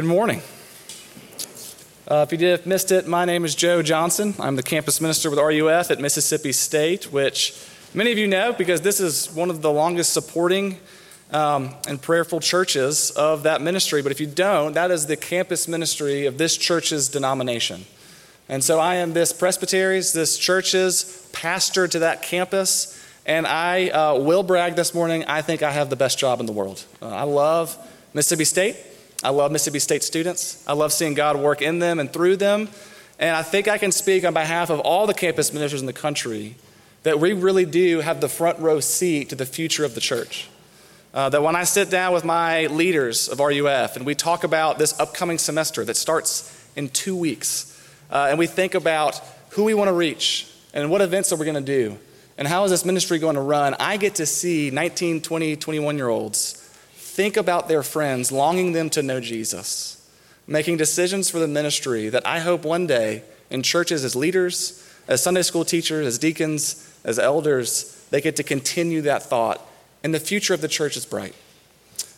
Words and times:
Good 0.00 0.08
morning. 0.08 0.40
Uh, 2.08 2.24
if 2.26 2.32
you 2.32 2.38
did 2.38 2.64
missed 2.64 2.90
it, 2.90 3.06
my 3.06 3.26
name 3.26 3.44
is 3.44 3.54
Joe 3.54 3.82
Johnson. 3.82 4.32
I'm 4.40 4.56
the 4.56 4.62
campus 4.62 4.98
minister 4.98 5.28
with 5.28 5.38
RUF 5.38 5.90
at 5.90 6.00
Mississippi 6.00 6.52
State, 6.52 7.12
which 7.12 7.54
many 7.92 8.10
of 8.10 8.16
you 8.16 8.26
know 8.26 8.54
because 8.54 8.80
this 8.80 8.98
is 8.98 9.30
one 9.30 9.50
of 9.50 9.60
the 9.60 9.70
longest 9.70 10.14
supporting 10.14 10.78
um, 11.32 11.74
and 11.86 12.00
prayerful 12.00 12.40
churches 12.40 13.10
of 13.10 13.42
that 13.42 13.60
ministry. 13.60 14.00
But 14.00 14.10
if 14.10 14.20
you 14.20 14.26
don't, 14.26 14.72
that 14.72 14.90
is 14.90 15.04
the 15.04 15.18
campus 15.18 15.68
ministry 15.68 16.24
of 16.24 16.38
this 16.38 16.56
church's 16.56 17.10
denomination. 17.10 17.84
And 18.48 18.64
so 18.64 18.80
I 18.80 18.94
am 18.94 19.12
this 19.12 19.34
presbytery's, 19.34 20.14
this 20.14 20.38
church's 20.38 21.28
pastor 21.34 21.86
to 21.88 21.98
that 21.98 22.22
campus. 22.22 22.98
And 23.26 23.46
I 23.46 23.90
uh, 23.90 24.18
will 24.18 24.44
brag 24.44 24.76
this 24.76 24.94
morning, 24.94 25.26
I 25.26 25.42
think 25.42 25.62
I 25.62 25.72
have 25.72 25.90
the 25.90 25.96
best 25.96 26.18
job 26.18 26.40
in 26.40 26.46
the 26.46 26.52
world. 26.52 26.86
Uh, 27.02 27.08
I 27.08 27.24
love 27.24 27.76
Mississippi 28.14 28.46
State. 28.46 28.76
I 29.22 29.28
love 29.30 29.52
Mississippi 29.52 29.80
State 29.80 30.02
students. 30.02 30.64
I 30.66 30.72
love 30.72 30.92
seeing 30.92 31.12
God 31.12 31.36
work 31.36 31.60
in 31.60 31.78
them 31.78 31.98
and 31.98 32.10
through 32.10 32.36
them. 32.36 32.68
And 33.18 33.36
I 33.36 33.42
think 33.42 33.68
I 33.68 33.76
can 33.76 33.92
speak 33.92 34.24
on 34.24 34.32
behalf 34.32 34.70
of 34.70 34.80
all 34.80 35.06
the 35.06 35.12
campus 35.12 35.52
ministers 35.52 35.80
in 35.80 35.86
the 35.86 35.92
country 35.92 36.56
that 37.02 37.20
we 37.20 37.34
really 37.34 37.66
do 37.66 38.00
have 38.00 38.22
the 38.22 38.28
front 38.28 38.58
row 38.58 38.80
seat 38.80 39.28
to 39.28 39.34
the 39.34 39.44
future 39.44 39.84
of 39.84 39.94
the 39.94 40.00
church. 40.00 40.48
Uh, 41.12 41.28
that 41.28 41.42
when 41.42 41.54
I 41.54 41.64
sit 41.64 41.90
down 41.90 42.14
with 42.14 42.24
my 42.24 42.66
leaders 42.66 43.28
of 43.28 43.40
RUF 43.40 43.96
and 43.96 44.06
we 44.06 44.14
talk 44.14 44.44
about 44.44 44.78
this 44.78 44.98
upcoming 44.98 45.38
semester 45.38 45.84
that 45.84 45.96
starts 45.96 46.56
in 46.76 46.88
two 46.88 47.16
weeks, 47.16 47.66
uh, 48.10 48.28
and 48.30 48.38
we 48.38 48.46
think 48.46 48.74
about 48.74 49.20
who 49.50 49.64
we 49.64 49.74
want 49.74 49.88
to 49.88 49.92
reach 49.92 50.50
and 50.72 50.90
what 50.90 51.02
events 51.02 51.32
are 51.32 51.36
we 51.36 51.44
going 51.44 51.56
to 51.56 51.60
do 51.60 51.98
and 52.38 52.48
how 52.48 52.64
is 52.64 52.70
this 52.70 52.86
ministry 52.86 53.18
going 53.18 53.34
to 53.34 53.42
run, 53.42 53.74
I 53.78 53.98
get 53.98 54.14
to 54.14 54.24
see 54.24 54.70
19, 54.70 55.20
20, 55.20 55.56
21 55.56 55.96
year 55.96 56.08
olds 56.08 56.59
think 57.10 57.36
about 57.36 57.68
their 57.68 57.82
friends, 57.82 58.30
longing 58.30 58.72
them 58.72 58.88
to 58.90 59.02
know 59.02 59.20
Jesus, 59.20 60.08
making 60.46 60.76
decisions 60.76 61.28
for 61.28 61.38
the 61.38 61.48
ministry 61.48 62.08
that 62.08 62.26
I 62.26 62.38
hope 62.38 62.64
one 62.64 62.86
day 62.86 63.24
in 63.50 63.62
churches 63.62 64.04
as 64.04 64.14
leaders, 64.14 64.86
as 65.08 65.22
Sunday 65.22 65.42
school 65.42 65.64
teachers, 65.64 66.06
as 66.06 66.18
deacons, 66.18 66.86
as 67.04 67.18
elders, 67.18 68.06
they 68.10 68.20
get 68.20 68.36
to 68.36 68.42
continue 68.42 69.02
that 69.02 69.24
thought. 69.24 69.60
And 70.04 70.14
the 70.14 70.20
future 70.20 70.54
of 70.54 70.60
the 70.60 70.68
church 70.68 70.96
is 70.96 71.04
bright. 71.04 71.34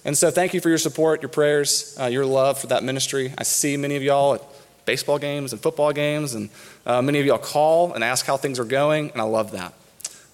And 0.05 0.17
so, 0.17 0.31
thank 0.31 0.53
you 0.53 0.61
for 0.61 0.69
your 0.69 0.79
support, 0.79 1.23
your 1.23 1.29
prayers, 1.29 1.97
uh, 1.99 2.07
your 2.07 2.27
love 2.27 2.59
for 2.59 2.67
that 2.69 2.83
ministry. 2.83 3.33
I 3.39 3.45
see 3.45 3.77
many 3.77 3.97
of 3.97 4.03
y'all 4.03 4.35
at 4.35 4.43
baseball 4.85 5.19
games 5.19 5.53
and 5.53 5.63
football 5.63 5.93
games, 5.93 6.35
and 6.35 6.51
uh, 6.85 7.01
many 7.01 7.21
of 7.21 7.27
y'all 7.27 7.39
call 7.39 7.93
and 7.95 8.03
ask 8.03 8.27
how 8.27 8.37
things 8.37 8.59
are 8.59 8.65
going, 8.65 9.11
and 9.13 9.21
I 9.21 9.25
love 9.25 9.53
that. 9.53 9.75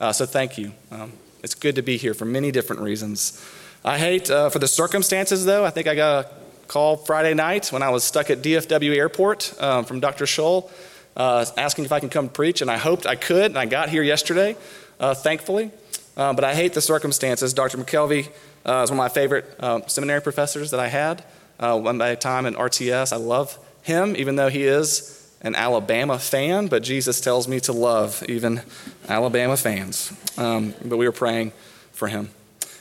Uh, 0.01 0.13
so, 0.13 0.25
thank 0.25 0.57
you. 0.59 0.73
Um, 0.91 1.13
it's 1.43 1.55
good 1.55 1.77
to 1.77 1.83
be 1.83 1.97
here 1.97 2.15
for 2.15 2.25
many 2.25 2.51
different 2.51 2.83
reasons. 2.83 3.45
I 3.85 3.97
hate 3.97 4.29
uh, 4.31 4.51
for 4.51 4.59
the 4.59 4.67
circumstances, 4.67 5.45
though. 5.45 5.65
I 5.65 5.71
think 5.71 5.87
I 5.87 5.95
got 5.95 6.25
a 6.25 6.29
call 6.67 6.97
Friday 6.97 7.33
night 7.35 7.73
when 7.73 7.83
I 7.83 7.91
was 7.91 8.03
stuck 8.03 8.29
at 8.29 8.43
DFW 8.43 8.97
Airport 8.97 9.55
um, 9.63 9.85
from 9.85 10.01
Dr. 10.01 10.25
Scholl 10.25 10.71
uh, 11.17 11.45
asking 11.57 11.85
if 11.85 11.93
I 11.93 12.01
can 12.01 12.09
come 12.09 12.29
preach, 12.29 12.61
and 12.61 12.71
I 12.71 12.77
hoped 12.77 13.07
I 13.07 13.15
could, 13.15 13.47
and 13.47 13.59
I 13.59 13.67
got 13.67 13.89
here 13.89 14.03
yesterday, 14.03 14.57
uh, 14.99 15.15
thankfully. 15.15 15.71
Uh, 16.17 16.33
but 16.33 16.45
I 16.45 16.55
hate 16.55 16.73
the 16.73 16.81
circumstances. 16.81 17.55
Dr. 17.55 17.79
McKelvey 17.79 18.29
uh, 18.67 18.83
is 18.83 18.91
one 18.91 18.99
of 18.99 19.05
my 19.05 19.09
favorite 19.09 19.45
uh, 19.61 19.87
seminary 19.87 20.23
professors 20.23 20.73
that 20.73 20.81
I 20.81 20.89
had. 20.89 21.25
one 21.59 21.99
by 21.99 22.15
time 22.17 22.47
in 22.47 22.55
RTS, 22.55 23.13
I 23.13 23.17
love 23.17 23.59
him, 23.83 24.17
even 24.17 24.37
though 24.37 24.49
he 24.49 24.65
is 24.65 25.15
an 25.41 25.55
Alabama 25.55 26.19
fan, 26.19 26.67
but 26.67 26.83
Jesus 26.83 27.21
tells 27.21 27.47
me 27.47 27.61
to 27.61 27.73
love 27.73 28.25
even 28.29 28.63
Alabama 29.09 29.57
fans. 29.57 30.13
Um, 30.37 30.75
but 30.85 30.97
we 30.97 31.07
were 31.07 31.13
praying 31.13 31.53
for 31.93 32.09
him. 32.09 32.31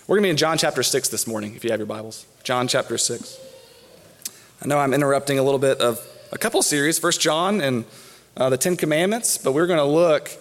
We're 0.08 0.16
going 0.16 0.24
to 0.24 0.28
be 0.28 0.32
in 0.32 0.38
John 0.38 0.58
chapter 0.58 0.84
6 0.84 1.10
this 1.10 1.28
morning, 1.28 1.56
if 1.58 1.66
you 1.66 1.72
have 1.72 1.82
your 1.82 1.86
Bibles. 1.86 2.26
John 2.42 2.70
chapter 2.70 2.98
6. 2.98 3.40
I 4.62 4.66
know 4.66 4.80
I'm 4.80 4.94
interrupting 4.94 5.38
a 5.38 5.44
little 5.44 5.60
bit 5.60 5.82
of 5.82 6.00
a 6.32 6.38
couple 6.38 6.62
series, 6.62 6.98
First 6.98 7.20
John 7.20 7.60
and 7.60 7.84
uh, 8.38 8.50
the 8.50 8.56
Ten 8.56 8.78
Commandments, 8.78 9.38
but 9.38 9.52
we're 9.52 9.68
going 9.68 9.80
to 9.80 9.84
look 9.84 10.32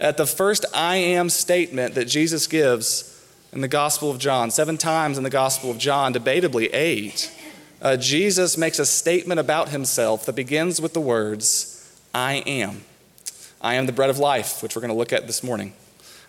at 0.00 0.16
the 0.16 0.26
first 0.26 0.64
I 0.74 0.96
am 0.96 1.28
statement 1.28 1.94
that 1.94 2.06
Jesus 2.06 2.48
gives 2.48 3.24
in 3.52 3.60
the 3.60 3.68
Gospel 3.68 4.10
of 4.10 4.18
John. 4.18 4.50
Seven 4.50 4.76
times 4.76 5.18
in 5.18 5.22
the 5.22 5.30
Gospel 5.30 5.70
of 5.70 5.78
John, 5.78 6.12
debatably 6.12 6.68
eight, 6.72 7.32
uh, 7.80 7.96
Jesus 7.96 8.58
makes 8.58 8.80
a 8.80 8.86
statement 8.86 9.38
about 9.38 9.68
himself 9.68 10.26
that 10.26 10.34
begins 10.34 10.80
with 10.80 10.94
the 10.94 11.00
words, 11.00 11.96
I 12.12 12.42
am. 12.44 12.82
I 13.60 13.74
am 13.74 13.86
the 13.86 13.92
bread 13.92 14.10
of 14.10 14.18
life, 14.18 14.64
which 14.64 14.74
we're 14.74 14.82
going 14.82 14.92
to 14.92 14.98
look 14.98 15.12
at 15.12 15.28
this 15.28 15.44
morning. 15.44 15.74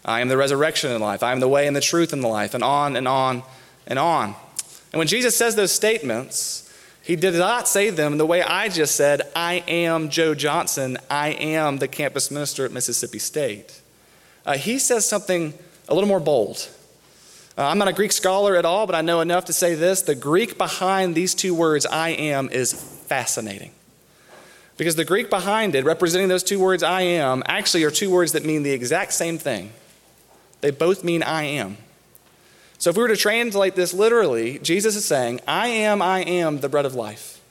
I 0.05 0.21
am 0.21 0.27
the 0.27 0.37
resurrection 0.37 0.91
and 0.91 1.01
life. 1.01 1.23
I 1.23 1.31
am 1.31 1.39
the 1.39 1.47
way 1.47 1.67
and 1.67 1.75
the 1.75 1.81
truth 1.81 2.13
and 2.13 2.23
the 2.23 2.27
life, 2.27 2.53
and 2.53 2.63
on 2.63 2.95
and 2.95 3.07
on 3.07 3.43
and 3.85 3.99
on. 3.99 4.35
And 4.91 4.99
when 4.99 5.07
Jesus 5.07 5.35
says 5.35 5.55
those 5.55 5.71
statements, 5.71 6.63
he 7.03 7.15
did 7.15 7.35
not 7.35 7.67
say 7.67 7.89
them 7.89 8.17
the 8.17 8.25
way 8.25 8.41
I 8.41 8.67
just 8.67 8.95
said, 8.95 9.21
I 9.35 9.63
am 9.67 10.09
Joe 10.09 10.35
Johnson. 10.35 10.97
I 11.09 11.29
am 11.29 11.77
the 11.77 11.87
campus 11.87 12.31
minister 12.31 12.65
at 12.65 12.71
Mississippi 12.71 13.19
State. 13.19 13.81
Uh, 14.45 14.57
he 14.57 14.77
says 14.77 15.07
something 15.07 15.53
a 15.87 15.93
little 15.93 16.07
more 16.07 16.19
bold. 16.19 16.69
Uh, 17.57 17.63
I'm 17.63 17.77
not 17.77 17.87
a 17.87 17.93
Greek 17.93 18.11
scholar 18.11 18.55
at 18.55 18.65
all, 18.65 18.85
but 18.85 18.95
I 18.95 19.01
know 19.01 19.21
enough 19.21 19.45
to 19.45 19.53
say 19.53 19.73
this. 19.73 20.01
The 20.01 20.15
Greek 20.15 20.57
behind 20.57 21.15
these 21.15 21.33
two 21.33 21.55
words, 21.55 21.85
I 21.85 22.09
am, 22.09 22.49
is 22.49 22.73
fascinating. 22.73 23.71
Because 24.77 24.95
the 24.95 25.05
Greek 25.05 25.29
behind 25.29 25.75
it, 25.75 25.85
representing 25.85 26.27
those 26.27 26.43
two 26.43 26.59
words, 26.59 26.83
I 26.83 27.01
am, 27.01 27.41
actually 27.45 27.83
are 27.83 27.91
two 27.91 28.11
words 28.11 28.33
that 28.33 28.45
mean 28.45 28.63
the 28.63 28.71
exact 28.71 29.13
same 29.13 29.37
thing. 29.37 29.71
They 30.61 30.71
both 30.71 31.03
mean 31.03 31.23
I 31.23 31.43
am. 31.43 31.77
So 32.79 32.89
if 32.89 32.95
we 32.95 33.01
were 33.01 33.09
to 33.09 33.17
translate 33.17 33.75
this 33.75 33.93
literally, 33.93 34.59
Jesus 34.59 34.95
is 34.95 35.05
saying, 35.05 35.41
I 35.47 35.67
am, 35.67 36.01
I 36.01 36.19
am 36.19 36.59
the 36.59 36.69
bread 36.69 36.85
of 36.85 36.95
life. 36.95 37.41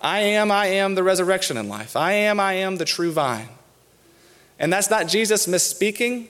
I 0.00 0.20
am, 0.20 0.50
I 0.50 0.66
am 0.66 0.94
the 0.94 1.02
resurrection 1.02 1.56
in 1.56 1.68
life. 1.68 1.96
I 1.96 2.12
am, 2.12 2.38
I 2.38 2.54
am 2.54 2.76
the 2.76 2.84
true 2.84 3.12
vine. 3.12 3.48
And 4.58 4.72
that's 4.72 4.90
not 4.90 5.08
Jesus 5.08 5.46
misspeaking. 5.46 6.28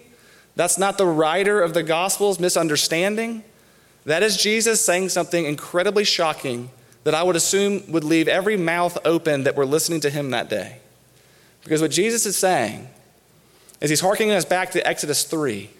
That's 0.54 0.78
not 0.78 0.98
the 0.98 1.06
writer 1.06 1.60
of 1.60 1.74
the 1.74 1.82
Gospels 1.82 2.38
misunderstanding. 2.38 3.42
That 4.04 4.22
is 4.22 4.36
Jesus 4.36 4.84
saying 4.84 5.08
something 5.08 5.44
incredibly 5.44 6.04
shocking 6.04 6.70
that 7.04 7.14
I 7.14 7.22
would 7.22 7.36
assume 7.36 7.82
would 7.90 8.04
leave 8.04 8.28
every 8.28 8.56
mouth 8.56 8.98
open 9.04 9.44
that 9.44 9.56
were 9.56 9.66
listening 9.66 10.00
to 10.00 10.10
him 10.10 10.30
that 10.30 10.48
day. 10.48 10.78
Because 11.62 11.82
what 11.82 11.90
Jesus 11.90 12.26
is 12.26 12.36
saying 12.36 12.88
is 13.80 13.90
he's 13.90 14.00
harking 14.00 14.30
us 14.30 14.44
back 14.44 14.70
to 14.70 14.86
Exodus 14.86 15.24
3 15.24 15.70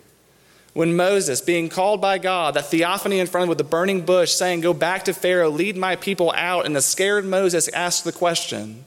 when 0.76 0.94
Moses, 0.94 1.40
being 1.40 1.70
called 1.70 2.02
by 2.02 2.18
God, 2.18 2.52
that 2.52 2.66
theophany 2.66 3.18
in 3.18 3.26
front 3.26 3.44
of 3.44 3.48
with 3.48 3.56
the 3.56 3.64
burning 3.64 4.02
bush, 4.02 4.32
saying, 4.32 4.60
Go 4.60 4.74
back 4.74 5.06
to 5.06 5.14
Pharaoh, 5.14 5.48
lead 5.48 5.74
my 5.74 5.96
people 5.96 6.34
out, 6.36 6.66
and 6.66 6.76
the 6.76 6.82
scared 6.82 7.24
Moses 7.24 7.66
asked 7.68 8.04
the 8.04 8.12
question, 8.12 8.84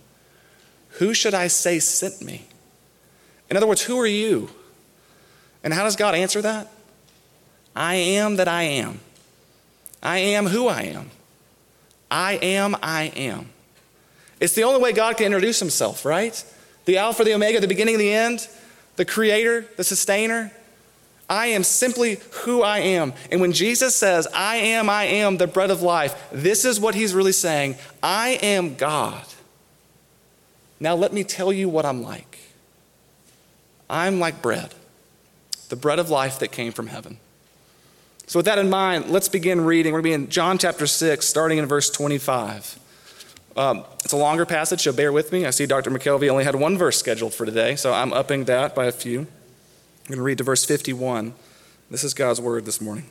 Who 1.00 1.16
should 1.16 1.34
I 1.34 1.48
say 1.48 1.80
sent 1.80 2.22
me? 2.22 2.46
In 3.50 3.58
other 3.58 3.66
words, 3.66 3.82
who 3.82 4.00
are 4.00 4.06
you? 4.06 4.52
And 5.64 5.74
how 5.74 5.84
does 5.84 5.96
God 5.96 6.14
answer 6.14 6.44
that? 6.44 6.68
I 7.76 7.96
am 7.96 8.36
that 8.36 8.48
I 8.48 8.62
am. 8.62 9.00
I 10.04 10.20
am 10.20 10.46
who 10.46 10.68
I 10.68 10.84
am. 10.84 11.10
I 12.12 12.34
am, 12.34 12.76
I 12.84 13.06
am. 13.16 13.50
It's 14.40 14.54
the 14.54 14.64
only 14.64 14.80
way 14.80 14.92
God 14.92 15.18
can 15.18 15.26
introduce 15.26 15.58
himself, 15.58 16.06
right? 16.06 16.46
The 16.86 17.00
Alpha, 17.00 17.24
the 17.24 17.34
Omega, 17.34 17.60
the 17.60 17.68
beginning, 17.68 17.98
the 17.98 18.14
end, 18.14 18.48
the 18.96 19.06
creator, 19.06 19.66
the 19.76 19.84
sustainer. 19.84 20.52
I 21.30 21.48
am 21.48 21.64
simply 21.64 22.20
who 22.44 22.64
I 22.64 22.80
am. 22.80 23.14
And 23.32 23.40
when 23.40 23.52
Jesus 23.52 23.96
says, 23.96 24.28
I 24.34 24.56
am, 24.56 24.90
I 24.90 25.04
am 25.04 25.38
the 25.38 25.46
bread 25.46 25.70
of 25.70 25.84
life, 25.84 26.30
this 26.32 26.66
is 26.66 26.80
what 26.80 26.96
he's 26.96 27.14
really 27.14 27.32
saying 27.32 27.76
I 28.02 28.40
am 28.42 28.76
God. 28.76 29.24
Now 30.80 30.96
let 30.96 31.14
me 31.14 31.24
tell 31.24 31.54
you 31.54 31.70
what 31.70 31.86
I'm 31.86 32.02
like. 32.02 32.40
I'm 33.90 34.20
like 34.20 34.42
bread, 34.42 34.74
the 35.70 35.76
bread 35.76 36.00
of 36.00 36.10
life 36.10 36.40
that 36.40 36.52
came 36.52 36.72
from 36.72 36.88
heaven. 36.88 37.18
So, 38.28 38.38
with 38.38 38.46
that 38.46 38.60
in 38.60 38.70
mind, 38.70 39.10
let's 39.10 39.28
begin 39.28 39.62
reading. 39.62 39.92
We're 39.92 40.02
going 40.02 40.14
to 40.14 40.20
be 40.20 40.24
in 40.26 40.30
John 40.30 40.60
chapter 40.60 40.86
6, 40.86 41.26
starting 41.26 41.58
in 41.58 41.66
verse 41.66 41.90
25. 41.90 42.78
Um, 43.58 43.84
it's 44.04 44.14
a 44.14 44.18
longer 44.18 44.46
passage, 44.46 44.82
so 44.84 44.94
bear 44.94 45.12
with 45.12 45.32
me. 45.32 45.48
I 45.48 45.50
see 45.50 45.66
Dr. 45.66 45.90
McKelvey 45.90 46.30
only 46.30 46.44
had 46.44 46.56
one 46.56 46.78
verse 46.78 47.00
scheduled 47.00 47.34
for 47.34 47.48
today, 47.48 47.75
so 47.75 47.92
I'm 47.92 48.14
upping 48.14 48.46
that 48.46 48.75
by 48.75 48.86
a 48.86 48.92
few. 48.92 49.25
I'm 50.10 50.14
going 50.16 50.22
to 50.22 50.24
read 50.24 50.38
to 50.40 50.44
verse 50.44 50.66
51. 50.66 51.36
This 51.92 52.04
is 52.04 52.16
God's 52.16 52.42
word 52.42 52.66
this 52.66 52.82
morning. 52.82 53.06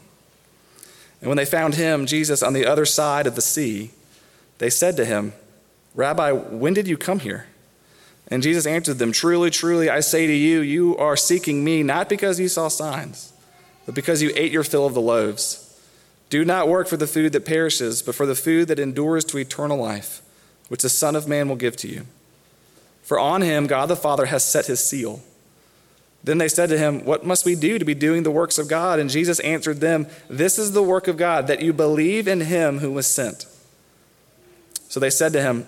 And 1.21 1.29
when 1.29 1.37
they 1.37 1.45
found 1.45 1.77
him, 1.77 2.07
Jesus, 2.07 2.43
on 2.43 2.55
the 2.55 2.67
other 2.67 2.85
side 2.85 3.29
of 3.29 3.37
the 3.37 3.41
sea, 3.41 3.93
they 4.59 4.69
said 4.69 4.97
to 4.97 5.05
him, 5.05 5.33
Rabbi, 5.95 6.33
when 6.33 6.75
did 6.75 6.89
you 6.89 6.97
come 6.97 7.21
here? 7.21 7.47
And 8.27 8.43
Jesus 8.43 8.67
answered 8.67 8.99
them, 8.99 9.13
Truly, 9.13 9.49
truly, 9.49 9.89
I 9.89 10.01
say 10.01 10.27
to 10.27 10.33
you, 10.33 10.59
you 10.59 10.97
are 10.97 11.17
seeking 11.17 11.63
me 11.63 11.85
not 11.85 12.09
because 12.09 12.41
you 12.41 12.49
saw 12.49 12.67
signs, 12.67 13.33
but 13.87 13.95
because 13.95 14.21
you 14.21 14.33
ate 14.35 14.51
your 14.51 14.65
fill 14.65 14.85
of 14.85 14.95
the 14.95 15.01
loaves. 15.01 15.81
Do 16.31 16.45
not 16.45 16.67
work 16.67 16.89
for 16.89 16.97
the 16.97 17.07
food 17.07 17.31
that 17.31 17.47
perishes, 17.47 18.03
but 18.03 18.17
for 18.17 18.27
the 18.27 18.35
food 18.35 18.67
that 18.67 18.81
endures 18.81 19.25
to 19.27 19.39
eternal 19.39 19.79
life, 19.79 20.21
which 20.67 20.83
the 20.83 20.89
Son 20.89 21.15
of 21.15 21.29
Man 21.29 21.49
will 21.49 21.55
give 21.55 21.77
to 21.77 21.89
you. 21.89 22.07
For 23.05 23.21
on 23.21 23.43
him 23.43 23.69
God 23.69 23.87
the 23.87 23.95
Father 23.95 24.27
has 24.27 24.43
set 24.43 24.67
his 24.67 24.85
seal. 24.85 25.23
Then 26.25 26.39
they 26.39 26.49
said 26.49 26.69
to 26.71 26.79
him, 26.79 27.05
What 27.05 27.25
must 27.25 27.45
we 27.45 27.55
do 27.55 27.79
to 27.79 27.85
be 27.85 27.95
doing 27.95 28.23
the 28.23 28.31
works 28.31 28.59
of 28.59 28.69
God? 28.69 28.99
And 28.99 29.11
Jesus 29.11 29.41
answered 29.41 29.81
them, 29.81 30.07
This 30.29 30.59
is 30.59 30.73
the 30.73 30.83
work 30.83 31.09
of 31.09 31.17
God, 31.17 31.47
that 31.47 31.63
you 31.63 31.73
believe 31.73 32.27
in 32.27 32.41
him 32.41 32.79
who 32.79 32.93
was 32.93 33.07
sent. 33.07 33.47
So 34.89 34.99
they 35.01 35.11
said 35.11 35.33
to 35.35 35.43
him, 35.43 35.67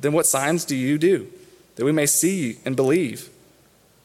Then 0.00 0.12
what 0.12 0.26
signs 0.26 0.64
do 0.64 0.76
you 0.76 0.98
do, 0.98 1.28
that 1.76 1.84
we 1.84 1.92
may 1.92 2.06
see 2.06 2.58
and 2.64 2.76
believe? 2.76 3.30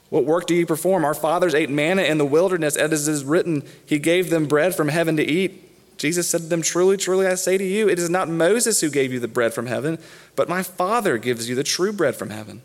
What 0.09 0.25
work 0.25 0.47
do 0.47 0.55
you 0.55 0.65
perform? 0.65 1.05
Our 1.05 1.13
fathers 1.13 1.53
ate 1.53 1.69
manna 1.69 2.01
in 2.01 2.17
the 2.17 2.25
wilderness, 2.25 2.75
as 2.75 3.07
it 3.07 3.11
is 3.11 3.23
written, 3.23 3.63
He 3.85 3.99
gave 3.99 4.31
them 4.31 4.47
bread 4.47 4.73
from 4.73 4.87
heaven 4.87 5.17
to 5.17 5.23
eat. 5.23 5.65
Jesus 5.99 6.27
said 6.27 6.41
to 6.41 6.47
them, 6.47 6.63
Truly, 6.63 6.97
truly, 6.97 7.27
I 7.27 7.35
say 7.35 7.59
to 7.59 7.63
you, 7.63 7.87
it 7.87 7.99
is 7.99 8.09
not 8.09 8.27
Moses 8.27 8.81
who 8.81 8.89
gave 8.89 9.13
you 9.13 9.19
the 9.19 9.27
bread 9.27 9.53
from 9.53 9.67
heaven, 9.67 9.99
but 10.35 10.49
my 10.49 10.63
Father 10.63 11.19
gives 11.19 11.47
you 11.47 11.55
the 11.55 11.63
true 11.63 11.93
bread 11.93 12.15
from 12.15 12.31
heaven. 12.31 12.63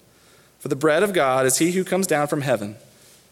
For 0.59 0.69
the 0.69 0.77
bread 0.77 1.03
of 1.03 1.13
God 1.13 1.45
is 1.45 1.59
he 1.59 1.73
who 1.73 1.85
comes 1.85 2.07
down 2.07 2.29
from 2.29 2.41
heaven 2.41 2.77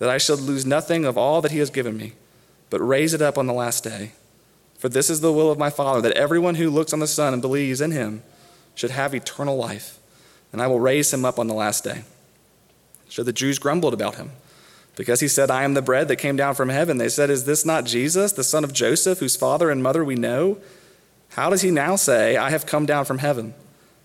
that 0.00 0.10
I 0.10 0.18
should 0.18 0.40
lose 0.40 0.66
nothing 0.66 1.04
of 1.04 1.16
all 1.16 1.40
that 1.42 1.52
he 1.52 1.58
has 1.58 1.70
given 1.70 1.96
me, 1.96 2.14
but 2.68 2.80
raise 2.80 3.14
it 3.14 3.22
up 3.22 3.38
on 3.38 3.46
the 3.46 3.52
last 3.52 3.84
day. 3.84 4.10
For 4.76 4.88
this 4.88 5.08
is 5.08 5.20
the 5.20 5.32
will 5.32 5.50
of 5.50 5.58
my 5.58 5.70
Father, 5.70 6.00
that 6.00 6.16
everyone 6.16 6.56
who 6.56 6.70
looks 6.70 6.92
on 6.92 6.98
the 6.98 7.06
Son 7.06 7.32
and 7.32 7.40
believes 7.40 7.80
in 7.80 7.92
him 7.92 8.22
should 8.74 8.90
have 8.90 9.14
eternal 9.14 9.56
life, 9.56 9.98
and 10.52 10.60
I 10.60 10.66
will 10.66 10.80
raise 10.80 11.12
him 11.12 11.24
up 11.24 11.38
on 11.38 11.46
the 11.46 11.54
last 11.54 11.84
day. 11.84 12.02
So 13.10 13.22
the 13.22 13.32
Jews 13.32 13.58
grumbled 13.58 13.94
about 13.94 14.16
him. 14.16 14.30
Because 14.96 15.20
he 15.20 15.28
said, 15.28 15.50
I 15.50 15.62
am 15.62 15.74
the 15.74 15.82
bread 15.82 16.08
that 16.08 16.16
came 16.16 16.36
down 16.36 16.54
from 16.54 16.68
heaven. 16.68 16.98
They 16.98 17.08
said, 17.08 17.30
Is 17.30 17.44
this 17.44 17.64
not 17.64 17.84
Jesus, 17.84 18.32
the 18.32 18.44
son 18.44 18.64
of 18.64 18.72
Joseph, 18.72 19.20
whose 19.20 19.36
father 19.36 19.70
and 19.70 19.82
mother 19.82 20.04
we 20.04 20.14
know? 20.14 20.58
How 21.30 21.48
does 21.48 21.62
he 21.62 21.70
now 21.70 21.96
say, 21.96 22.36
I 22.36 22.50
have 22.50 22.66
come 22.66 22.86
down 22.86 23.04
from 23.04 23.18
heaven? 23.18 23.54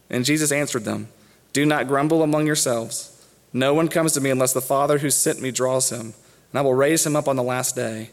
And 0.09 0.25
Jesus 0.25 0.51
answered 0.51 0.85
them, 0.85 1.09
Do 1.53 1.65
not 1.65 1.87
grumble 1.87 2.21
among 2.21 2.45
yourselves. 2.45 3.14
No 3.55 3.73
one 3.73 3.87
comes 3.87 4.11
to 4.11 4.19
me 4.19 4.29
unless 4.29 4.51
the 4.51 4.59
Father 4.59 4.97
who 4.97 5.09
sent 5.09 5.41
me 5.41 5.49
draws 5.49 5.89
him, 5.89 6.13
and 6.51 6.59
I 6.59 6.61
will 6.61 6.73
raise 6.73 7.05
him 7.05 7.15
up 7.15 7.29
on 7.29 7.37
the 7.37 7.41
last 7.41 7.73
day. 7.73 8.09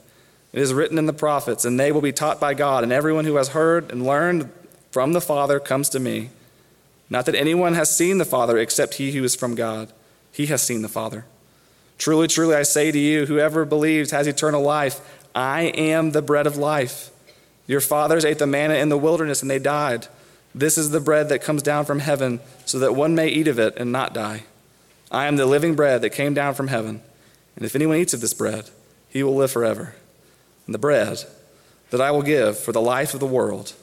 It 0.53 0.61
is 0.61 0.73
written 0.73 0.99
in 0.99 1.07
the 1.07 1.13
prophets, 1.13 1.65
and 1.65 1.81
they 1.81 1.91
will 1.91 2.01
be 2.01 2.13
taught 2.13 2.39
by 2.39 2.55
God, 2.55 2.85
and 2.85 2.93
everyone 2.93 3.25
who 3.25 3.35
has 3.35 3.49
heard 3.49 3.91
and 3.91 4.07
learned 4.07 4.53
from 4.93 5.15
the 5.15 5.21
Father 5.21 5.59
comes 5.59 5.89
to 5.89 5.99
me. 5.99 6.31
Not 7.11 7.27
that 7.27 7.35
anyone 7.35 7.75
has 7.75 7.95
seen 7.95 8.19
the 8.19 8.25
Father 8.25 8.57
except 8.57 8.95
he 8.95 9.11
who 9.11 9.25
is 9.25 9.35
from 9.35 9.57
God. 9.57 9.93
He 10.31 10.47
has 10.47 10.63
seen 10.63 10.83
the 10.83 10.89
Father. 10.89 11.25
Truly, 11.99 12.29
truly, 12.29 12.55
I 12.55 12.63
say 12.63 12.93
to 12.93 12.99
you, 12.99 13.27
whoever 13.27 13.65
believes 13.65 14.13
has 14.13 14.29
eternal 14.29 14.63
life. 14.63 15.01
I 15.35 15.63
am 15.75 16.13
the 16.13 16.23
bread 16.23 16.47
of 16.47 16.57
life. 16.57 17.11
Your 17.67 17.81
fathers 17.81 18.25
ate 18.25 18.39
the 18.39 18.47
manna 18.47 18.75
in 18.75 18.91
the 18.91 18.97
wilderness 18.97 19.43
and 19.43 19.51
they 19.51 19.59
died. 19.59 20.07
This 20.55 20.79
is 20.79 20.91
the 20.91 21.01
bread 21.01 21.29
that 21.31 21.43
comes 21.43 21.65
down 21.65 21.85
from 21.85 21.99
heaven, 21.99 22.39
so 22.65 22.79
that 22.79 22.95
one 22.95 23.17
may 23.17 23.27
eat 23.27 23.49
of 23.49 23.59
it 23.59 23.77
and 23.77 23.91
not 23.91 24.15
die. 24.15 24.45
I 25.13 25.27
am 25.27 25.37
the 25.37 25.45
living 25.45 25.75
bread 25.75 26.01
that 26.01 26.11
came 26.11 26.33
down 26.33 26.55
from 26.55 26.69
heaven. 26.69 27.03
And 27.55 27.67
if 27.67 27.77
anyone 27.77 27.99
eats 27.99 28.15
of 28.15 28.23
this 28.23 28.33
bread, 28.33 28.71
he 29.11 29.23
will 29.23 29.37
live 29.37 29.53
forever. 29.53 29.95
And 30.67 30.75
the 30.75 30.79
bread 30.79 31.23
that 31.91 32.01
I 32.01 32.11
will 32.11 32.23
give 32.23 32.59
for 32.59 32.73
the 32.73 32.81
life 32.81 33.13
of 33.13 33.21
the 33.21 33.27
world 33.27 33.75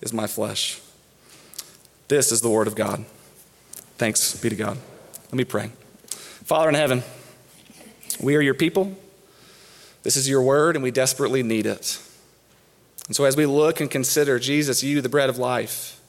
is 0.00 0.12
my 0.12 0.28
flesh. 0.28 0.80
This 2.06 2.30
is 2.30 2.40
the 2.40 2.50
word 2.50 2.68
of 2.68 2.76
God. 2.76 3.04
Thanks 3.98 4.40
be 4.40 4.48
to 4.48 4.54
God. 4.54 4.78
Let 5.24 5.34
me 5.34 5.44
pray. 5.44 5.72
Father 6.06 6.68
in 6.68 6.76
heaven, 6.76 7.02
we 8.20 8.36
are 8.36 8.40
your 8.40 8.54
people. 8.54 8.96
This 10.04 10.16
is 10.16 10.28
your 10.28 10.42
word, 10.42 10.76
and 10.76 10.82
we 10.82 10.90
desperately 10.90 11.42
need 11.42 11.66
it. 11.66 12.00
And 13.06 13.16
so, 13.16 13.24
as 13.24 13.36
we 13.36 13.46
look 13.46 13.80
and 13.80 13.90
consider 13.90 14.38
Jesus, 14.38 14.82
you, 14.82 15.00
the 15.00 15.08
bread 15.08 15.30
of 15.30 15.38
life, 15.38 16.00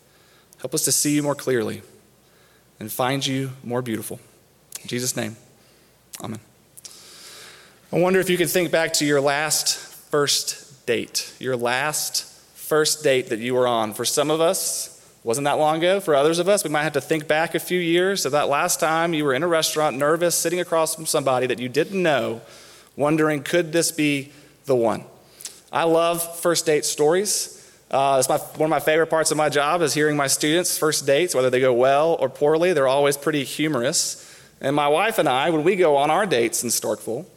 help 0.59 0.73
us 0.73 0.83
to 0.85 0.91
see 0.91 1.15
you 1.15 1.23
more 1.23 1.35
clearly 1.35 1.81
and 2.79 2.91
find 2.91 3.25
you 3.25 3.51
more 3.63 3.81
beautiful. 3.81 4.19
In 4.85 4.89
Jesus' 4.89 5.17
name, 5.17 5.35
amen. 6.23 6.39
I 7.91 7.97
wonder 7.97 8.19
if 8.19 8.29
you 8.29 8.37
could 8.37 8.51
think 8.51 8.69
back 8.69 8.93
to 8.93 9.05
your 9.05 9.19
last 9.19 9.77
first 9.77 10.85
date, 10.85 11.33
your 11.39 11.57
last 11.57 12.23
first 12.53 13.03
date 13.03 13.29
that 13.29 13.39
you 13.39 13.55
were 13.55 13.65
on. 13.65 13.95
For 13.95 14.05
some 14.05 14.29
of 14.29 14.41
us, 14.41 15.03
wasn't 15.23 15.45
that 15.45 15.53
long 15.53 15.77
ago. 15.77 15.99
For 15.99 16.13
others 16.13 16.37
of 16.37 16.47
us, 16.47 16.63
we 16.63 16.69
might 16.69 16.83
have 16.83 16.93
to 16.93 17.01
think 17.01 17.27
back 17.27 17.55
a 17.55 17.59
few 17.59 17.79
years 17.79 18.27
of 18.27 18.33
that 18.33 18.47
last 18.47 18.79
time 18.79 19.15
you 19.15 19.25
were 19.25 19.33
in 19.33 19.41
a 19.41 19.47
restaurant, 19.47 19.97
nervous, 19.97 20.35
sitting 20.35 20.59
across 20.59 20.93
from 20.93 21.07
somebody 21.07 21.47
that 21.47 21.57
you 21.57 21.67
didn't 21.67 22.03
know, 22.03 22.41
wondering, 22.95 23.41
could 23.41 23.71
this 23.71 23.91
be 23.91 24.33
the 24.65 24.75
one? 24.75 25.03
I 25.71 25.85
love 25.85 26.39
first 26.41 26.67
date 26.67 26.85
stories. 26.85 27.53
Uh, 27.89 28.17
it's 28.19 28.29
my, 28.29 28.37
one 28.37 28.67
of 28.67 28.69
my 28.69 28.79
favorite 28.79 29.07
parts 29.07 29.31
of 29.31 29.37
my 29.37 29.49
job 29.49 29.81
is 29.81 29.95
hearing 29.95 30.15
my 30.15 30.27
students' 30.27 30.77
first 30.77 31.07
dates, 31.07 31.33
whether 31.33 31.49
they 31.49 31.59
go 31.59 31.73
well 31.73 32.17
or 32.19 32.29
poorly. 32.29 32.71
They're 32.73 32.87
always 32.87 33.17
pretty 33.17 33.43
humorous. 33.45 34.21
And 34.65 34.75
my 34.75 34.87
wife 34.87 35.19
and 35.19 35.29
I, 35.29 35.51
when 35.51 35.63
we 35.63 35.75
go 35.75 35.95
on 35.95 36.09
our 36.09 36.25
dates 36.25 36.63
in 36.63 36.71
Starkville, 36.71 37.27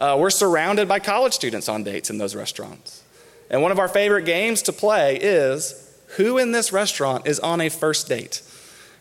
uh, 0.00 0.16
we're 0.18 0.30
surrounded 0.30 0.88
by 0.88 0.98
college 0.98 1.32
students 1.32 1.68
on 1.68 1.84
dates 1.84 2.10
in 2.10 2.18
those 2.18 2.34
restaurants. 2.34 3.04
And 3.48 3.62
one 3.62 3.70
of 3.70 3.78
our 3.78 3.86
favorite 3.86 4.24
games 4.24 4.62
to 4.62 4.72
play 4.72 5.16
is 5.16 5.96
who 6.16 6.38
in 6.38 6.50
this 6.50 6.72
restaurant 6.72 7.28
is 7.28 7.38
on 7.38 7.60
a 7.60 7.68
first 7.68 8.08
date? 8.08 8.42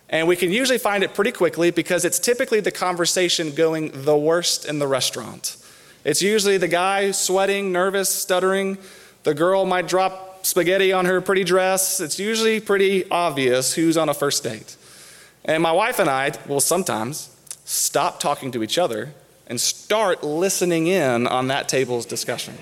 And 0.10 0.28
we 0.28 0.36
can 0.36 0.52
usually 0.52 0.78
find 0.78 1.04
it 1.04 1.16
pretty 1.16 1.32
quickly 1.32 1.72
because 1.72 2.06
it's 2.06 2.20
typically 2.20 2.60
the 2.60 2.70
conversation 2.70 3.50
going 3.56 3.90
the 4.06 4.16
worst 4.16 4.66
in 4.66 4.78
the 4.78 4.86
restaurant. 4.86 5.58
It's 6.06 6.22
usually 6.22 6.60
the 6.60 6.68
guy 6.68 7.10
sweating, 7.10 7.72
nervous, 7.72 8.14
stuttering. 8.14 8.78
The 9.24 9.34
girl 9.34 9.66
might 9.66 9.88
drop 9.88 10.46
spaghetti 10.46 10.94
on 10.94 11.06
her 11.06 11.20
pretty 11.20 11.44
dress. 11.44 12.00
It's 12.00 12.20
usually 12.20 12.60
pretty 12.60 13.10
obvious 13.10 13.74
who's 13.74 13.98
on 13.98 14.08
a 14.08 14.14
first 14.14 14.44
date. 14.44 14.76
And 15.44 15.64
my 15.64 15.72
wife 15.72 15.98
and 15.98 16.12
I 16.12 16.34
will 16.48 16.62
sometimes 16.62 17.36
stop 17.66 18.20
talking 18.20 18.52
to 18.52 18.64
each 18.64 18.78
other 18.78 19.14
and 19.48 19.60
start 19.60 20.24
listening 20.24 20.88
in 20.88 21.28
on 21.28 21.48
that 21.48 21.68
table's 21.68 22.06
discussion. 22.06 22.58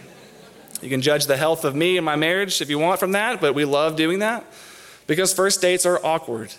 You 0.82 0.90
can 0.90 1.02
judge 1.02 1.26
the 1.26 1.38
health 1.38 1.66
of 1.66 1.76
me 1.76 1.98
and 1.98 2.06
my 2.06 2.16
marriage 2.16 2.62
if 2.62 2.70
you 2.70 2.80
want 2.80 3.00
from 3.00 3.12
that, 3.12 3.42
but 3.42 3.54
we 3.54 3.66
love 3.66 3.96
doing 3.96 4.20
that 4.20 4.46
because 5.08 5.34
first 5.34 5.62
dates 5.62 5.86
are 5.86 6.04
awkward. 6.06 6.54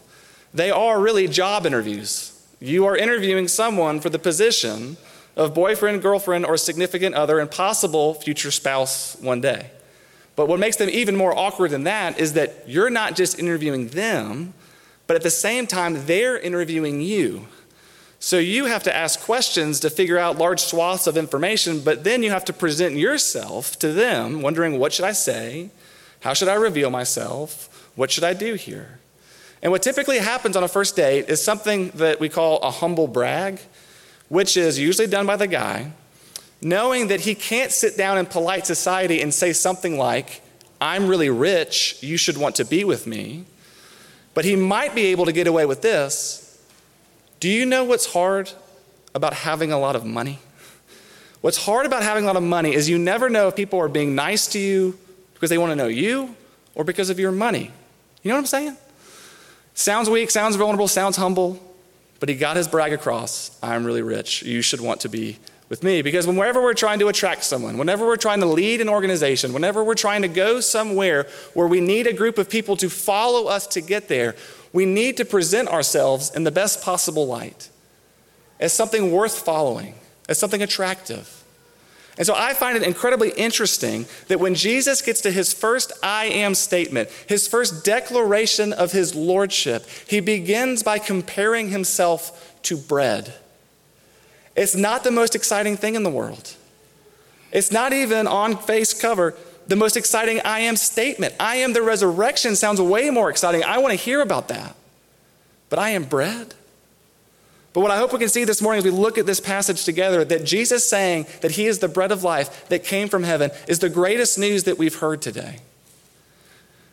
They 0.52 0.70
are 0.70 1.00
really 1.00 1.28
job 1.28 1.66
interviews. 1.66 2.36
You 2.60 2.86
are 2.86 2.96
interviewing 2.96 3.48
someone 3.48 4.00
for 4.00 4.10
the 4.10 4.18
position 4.18 4.96
of 5.36 5.54
boyfriend, 5.54 6.02
girlfriend, 6.02 6.44
or 6.44 6.56
significant 6.56 7.14
other 7.14 7.38
and 7.38 7.50
possible 7.50 8.14
future 8.14 8.50
spouse 8.50 9.16
one 9.20 9.40
day. 9.40 9.70
But 10.36 10.48
what 10.48 10.58
makes 10.60 10.76
them 10.76 10.90
even 10.90 11.16
more 11.16 11.36
awkward 11.36 11.70
than 11.70 11.84
that 11.84 12.18
is 12.18 12.34
that 12.34 12.68
you're 12.68 12.90
not 12.90 13.14
just 13.14 13.38
interviewing 13.38 13.88
them, 13.88 14.54
but 15.06 15.16
at 15.16 15.22
the 15.22 15.30
same 15.30 15.66
time, 15.66 16.06
they're 16.06 16.38
interviewing 16.38 17.00
you. 17.00 17.46
So 18.22 18.38
you 18.38 18.66
have 18.66 18.82
to 18.82 18.94
ask 18.94 19.18
questions 19.18 19.80
to 19.80 19.88
figure 19.88 20.18
out 20.18 20.36
large 20.36 20.60
swaths 20.60 21.06
of 21.06 21.16
information, 21.16 21.80
but 21.80 22.04
then 22.04 22.22
you 22.22 22.30
have 22.30 22.44
to 22.44 22.52
present 22.52 22.96
yourself 22.96 23.78
to 23.78 23.94
them, 23.94 24.42
wondering 24.42 24.78
what 24.78 24.92
should 24.92 25.06
I 25.06 25.12
say? 25.12 25.70
How 26.20 26.34
should 26.34 26.48
I 26.48 26.54
reveal 26.54 26.90
myself? 26.90 27.90
What 27.96 28.10
should 28.10 28.24
I 28.24 28.34
do 28.34 28.54
here? 28.54 28.98
And 29.62 29.72
what 29.72 29.82
typically 29.82 30.18
happens 30.18 30.54
on 30.54 30.62
a 30.62 30.68
first 30.68 30.96
date 30.96 31.30
is 31.30 31.42
something 31.42 31.88
that 31.94 32.20
we 32.20 32.28
call 32.28 32.58
a 32.58 32.70
humble 32.70 33.08
brag, 33.08 33.58
which 34.28 34.54
is 34.58 34.78
usually 34.78 35.08
done 35.08 35.26
by 35.26 35.36
the 35.36 35.46
guy, 35.46 35.92
knowing 36.60 37.08
that 37.08 37.22
he 37.22 37.34
can't 37.34 37.72
sit 37.72 37.96
down 37.96 38.18
in 38.18 38.26
polite 38.26 38.66
society 38.66 39.22
and 39.22 39.32
say 39.32 39.54
something 39.54 39.96
like, 39.96 40.42
I'm 40.78 41.08
really 41.08 41.30
rich, 41.30 42.02
you 42.02 42.18
should 42.18 42.36
want 42.36 42.56
to 42.56 42.66
be 42.66 42.84
with 42.84 43.06
me. 43.06 43.46
But 44.34 44.44
he 44.44 44.56
might 44.56 44.94
be 44.94 45.06
able 45.06 45.24
to 45.24 45.32
get 45.32 45.46
away 45.46 45.64
with 45.64 45.80
this 45.80 46.49
do 47.40 47.48
you 47.48 47.66
know 47.66 47.84
what's 47.84 48.12
hard 48.12 48.52
about 49.14 49.32
having 49.32 49.72
a 49.72 49.78
lot 49.78 49.96
of 49.96 50.04
money? 50.04 50.38
What's 51.40 51.56
hard 51.64 51.86
about 51.86 52.02
having 52.02 52.24
a 52.24 52.26
lot 52.26 52.36
of 52.36 52.42
money 52.42 52.74
is 52.74 52.88
you 52.88 52.98
never 52.98 53.30
know 53.30 53.48
if 53.48 53.56
people 53.56 53.78
are 53.80 53.88
being 53.88 54.14
nice 54.14 54.46
to 54.48 54.58
you 54.58 54.98
because 55.32 55.48
they 55.48 55.56
want 55.56 55.70
to 55.70 55.76
know 55.76 55.88
you 55.88 56.36
or 56.74 56.84
because 56.84 57.08
of 57.08 57.18
your 57.18 57.32
money. 57.32 57.70
You 58.22 58.28
know 58.28 58.34
what 58.34 58.40
I'm 58.40 58.46
saying? 58.46 58.76
Sounds 59.72 60.10
weak, 60.10 60.30
sounds 60.30 60.56
vulnerable, 60.56 60.86
sounds 60.86 61.16
humble, 61.16 61.58
but 62.18 62.28
he 62.28 62.34
got 62.34 62.56
his 62.56 62.68
brag 62.68 62.92
across. 62.92 63.58
I'm 63.62 63.84
really 63.84 64.02
rich. 64.02 64.42
You 64.42 64.60
should 64.60 64.82
want 64.82 65.00
to 65.00 65.08
be 65.08 65.38
with 65.70 65.82
me. 65.82 66.02
Because 66.02 66.26
whenever 66.26 66.60
we're 66.60 66.74
trying 66.74 66.98
to 66.98 67.08
attract 67.08 67.44
someone, 67.44 67.78
whenever 67.78 68.06
we're 68.06 68.16
trying 68.16 68.40
to 68.40 68.46
lead 68.46 68.82
an 68.82 68.90
organization, 68.90 69.54
whenever 69.54 69.82
we're 69.82 69.94
trying 69.94 70.20
to 70.20 70.28
go 70.28 70.60
somewhere 70.60 71.26
where 71.54 71.66
we 71.66 71.80
need 71.80 72.06
a 72.06 72.12
group 72.12 72.36
of 72.36 72.50
people 72.50 72.76
to 72.76 72.90
follow 72.90 73.46
us 73.46 73.66
to 73.68 73.80
get 73.80 74.08
there, 74.08 74.34
we 74.72 74.86
need 74.86 75.16
to 75.16 75.24
present 75.24 75.68
ourselves 75.68 76.30
in 76.34 76.44
the 76.44 76.50
best 76.50 76.82
possible 76.82 77.26
light 77.26 77.68
as 78.58 78.72
something 78.72 79.10
worth 79.10 79.38
following, 79.38 79.94
as 80.28 80.38
something 80.38 80.62
attractive. 80.62 81.40
And 82.18 82.26
so 82.26 82.34
I 82.36 82.52
find 82.52 82.76
it 82.76 82.82
incredibly 82.82 83.30
interesting 83.30 84.04
that 84.28 84.40
when 84.40 84.54
Jesus 84.54 85.00
gets 85.00 85.22
to 85.22 85.30
his 85.30 85.54
first 85.54 85.92
I 86.02 86.26
am 86.26 86.54
statement, 86.54 87.08
his 87.26 87.48
first 87.48 87.84
declaration 87.84 88.72
of 88.72 88.92
his 88.92 89.14
lordship, 89.14 89.86
he 90.06 90.20
begins 90.20 90.82
by 90.82 90.98
comparing 90.98 91.70
himself 91.70 92.58
to 92.64 92.76
bread. 92.76 93.32
It's 94.54 94.76
not 94.76 95.02
the 95.02 95.10
most 95.10 95.34
exciting 95.34 95.76
thing 95.76 95.94
in 95.94 96.02
the 96.02 96.10
world. 96.10 96.56
It's 97.52 97.72
not 97.72 97.92
even 97.92 98.26
on 98.26 98.56
face 98.56 98.92
cover 98.92 99.34
the 99.70 99.76
most 99.76 99.96
exciting 99.96 100.40
I 100.44 100.60
am 100.60 100.74
statement. 100.74 101.32
I 101.38 101.56
am 101.56 101.72
the 101.72 101.80
resurrection 101.80 102.56
sounds 102.56 102.80
way 102.80 103.08
more 103.08 103.30
exciting. 103.30 103.62
I 103.62 103.78
want 103.78 103.92
to 103.92 103.96
hear 103.96 104.20
about 104.20 104.48
that. 104.48 104.74
But 105.68 105.78
I 105.78 105.90
am 105.90 106.02
bread. 106.02 106.54
But 107.72 107.82
what 107.82 107.92
I 107.92 107.96
hope 107.96 108.12
we 108.12 108.18
can 108.18 108.28
see 108.28 108.42
this 108.42 108.60
morning 108.60 108.80
as 108.80 108.84
we 108.84 108.90
look 108.90 109.16
at 109.16 109.26
this 109.26 109.38
passage 109.38 109.84
together 109.84 110.24
that 110.24 110.44
Jesus 110.44 110.88
saying 110.88 111.26
that 111.42 111.52
he 111.52 111.66
is 111.66 111.78
the 111.78 111.86
bread 111.86 112.10
of 112.10 112.24
life 112.24 112.68
that 112.68 112.82
came 112.82 113.08
from 113.08 113.22
heaven 113.22 113.52
is 113.68 113.78
the 113.78 113.88
greatest 113.88 114.40
news 114.40 114.64
that 114.64 114.76
we've 114.76 114.96
heard 114.96 115.22
today. 115.22 115.60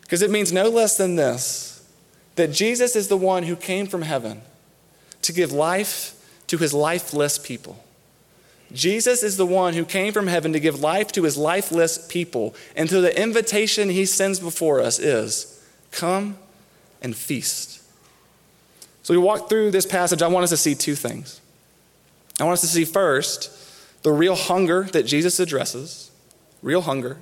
Because 0.01 0.21
it 0.21 0.29
means 0.29 0.53
no 0.53 0.69
less 0.69 0.97
than 0.97 1.15
this 1.15 1.83
that 2.35 2.51
Jesus 2.51 2.95
is 2.95 3.07
the 3.07 3.17
one 3.17 3.41
who 3.41 3.55
came 3.55 3.87
from 3.87 4.03
heaven 4.03 4.43
to 5.23 5.33
give 5.33 5.51
life 5.51 6.13
to 6.45 6.59
his 6.59 6.75
lifeless 6.75 7.39
people. 7.39 7.83
Jesus 8.73 9.23
is 9.23 9.37
the 9.37 9.45
one 9.45 9.73
who 9.73 9.85
came 9.85 10.11
from 10.13 10.27
heaven 10.27 10.53
to 10.53 10.59
give 10.59 10.79
life 10.79 11.11
to 11.13 11.23
his 11.23 11.37
lifeless 11.37 12.05
people. 12.07 12.53
And 12.75 12.89
so 12.89 13.01
the 13.01 13.21
invitation 13.21 13.89
he 13.89 14.05
sends 14.05 14.39
before 14.39 14.81
us 14.81 14.99
is 14.99 15.65
come 15.91 16.37
and 17.01 17.15
feast. 17.15 17.81
So 19.03 19.13
we 19.13 19.17
walk 19.17 19.47
through 19.47 19.71
this 19.71 19.85
passage, 19.85 20.21
I 20.21 20.27
want 20.27 20.43
us 20.43 20.49
to 20.49 20.57
see 20.57 20.75
two 20.75 20.95
things. 20.95 21.39
I 22.39 22.43
want 22.43 22.53
us 22.53 22.61
to 22.61 22.67
see 22.67 22.83
first 22.83 23.53
the 24.03 24.11
real 24.11 24.35
hunger 24.35 24.83
that 24.83 25.03
Jesus 25.03 25.39
addresses, 25.39 26.11
real 26.61 26.81
hunger, 26.81 27.17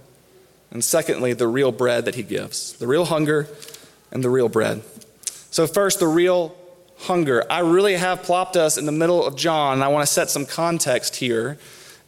and 0.71 0.83
secondly, 0.83 1.33
the 1.33 1.47
real 1.47 1.71
bread 1.71 2.05
that 2.05 2.15
he 2.15 2.23
gives. 2.23 2.73
The 2.73 2.87
real 2.87 3.05
hunger 3.05 3.47
and 4.11 4.23
the 4.23 4.29
real 4.29 4.49
bread. 4.49 4.81
So, 5.51 5.67
first, 5.67 5.99
the 5.99 6.07
real 6.07 6.55
hunger. 6.99 7.43
I 7.49 7.59
really 7.59 7.95
have 7.95 8.23
plopped 8.23 8.55
us 8.55 8.77
in 8.77 8.85
the 8.85 8.91
middle 8.91 9.25
of 9.25 9.35
John, 9.35 9.73
and 9.73 9.83
I 9.83 9.87
want 9.89 10.07
to 10.07 10.11
set 10.11 10.29
some 10.29 10.45
context 10.45 11.17
here. 11.17 11.57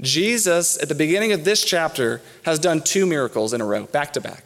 Jesus, 0.02 0.82
at 0.82 0.90
the 0.90 0.96
beginning 0.96 1.32
of 1.32 1.44
this 1.44 1.64
chapter, 1.64 2.22
has 2.44 2.60
done 2.60 2.82
two 2.82 3.06
miracles 3.06 3.54
in 3.54 3.62
a 3.62 3.66
row, 3.66 3.86
back 3.86 4.14
to 4.14 4.22
back. 4.22 4.44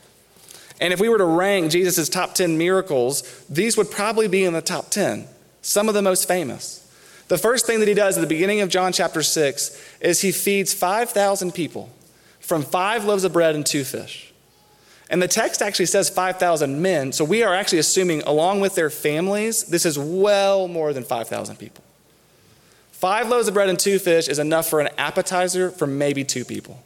And 0.79 0.93
if 0.93 1.00
we 1.00 1.10
were 1.10 1.19
to 1.19 1.25
rank 1.25 1.71
Jesus' 1.71 2.10
top 2.10 2.33
10 2.33 2.57
miracles, 2.57 3.21
these 3.50 3.77
would 3.77 3.91
probably 3.91 4.27
be 4.27 4.43
in 4.43 4.53
the 4.53 4.62
top 4.62 4.89
10, 4.89 5.27
some 5.62 5.88
of 5.88 5.93
the 5.93 6.01
most 6.01 6.27
famous. 6.27 6.79
The 7.27 7.38
first 7.38 7.65
thing 7.65 7.79
that 7.79 7.88
he 7.88 7.93
does 7.93 8.17
at 8.17 8.21
the 8.21 8.27
beginning 8.27 8.62
of 8.62 8.69
John 8.69 8.91
chapter 8.91 9.21
6 9.21 9.81
is 10.01 10.21
he 10.21 10.31
feeds 10.31 10.74
5,000 10.74 11.53
people 11.53 11.89
from 12.39 12.63
five 12.63 13.05
loaves 13.05 13.24
of 13.24 13.31
bread 13.31 13.55
and 13.55 13.65
two 13.65 13.83
fish. 13.83 14.31
And 15.12 15.22
the 15.22 15.27
text 15.27 15.62
actually 15.62 15.88
says 15.88 16.10
5,000 16.10 16.82
men, 16.82 17.12
so 17.12 17.25
we 17.25 17.44
are 17.44 17.53
actually 17.53 17.80
assuming, 17.80 18.22
along 18.22 18.62
with 18.62 18.75
their 18.75 18.89
families, 18.89 19.65
this 19.65 19.86
is 19.86 20.00
well 20.00 20.70
more 20.70 20.94
than 20.94 21.03
5,000 21.03 21.58
people. 21.58 21.84
Five 22.94 23.27
loaves 23.27 23.50
of 23.50 23.53
bread 23.53 23.68
and 23.68 23.77
two 23.77 24.00
fish 24.00 24.30
is 24.30 24.39
enough 24.39 24.70
for 24.70 24.80
an 24.80 24.88
appetizer 24.98 25.70
for 25.70 25.86
maybe 25.86 26.24
two 26.24 26.46
people. 26.46 26.82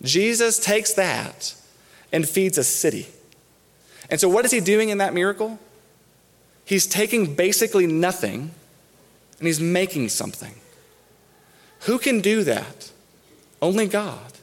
Jesus 0.00 0.58
takes 0.58 0.94
that 0.94 1.54
and 2.12 2.26
feeds 2.26 2.56
a 2.56 2.64
city. 2.64 3.08
And 4.08 4.18
so, 4.18 4.28
what 4.28 4.44
is 4.44 4.50
he 4.50 4.60
doing 4.60 4.88
in 4.88 4.98
that 4.98 5.12
miracle? 5.12 5.58
He's 6.64 6.86
taking 6.86 7.34
basically 7.34 7.86
nothing 7.86 8.52
and 9.38 9.46
he's 9.46 9.60
making 9.60 10.08
something. 10.08 10.54
Who 11.80 11.98
can 11.98 12.20
do 12.20 12.42
that? 12.44 12.90
Only 13.60 13.86
God. 13.86 14.33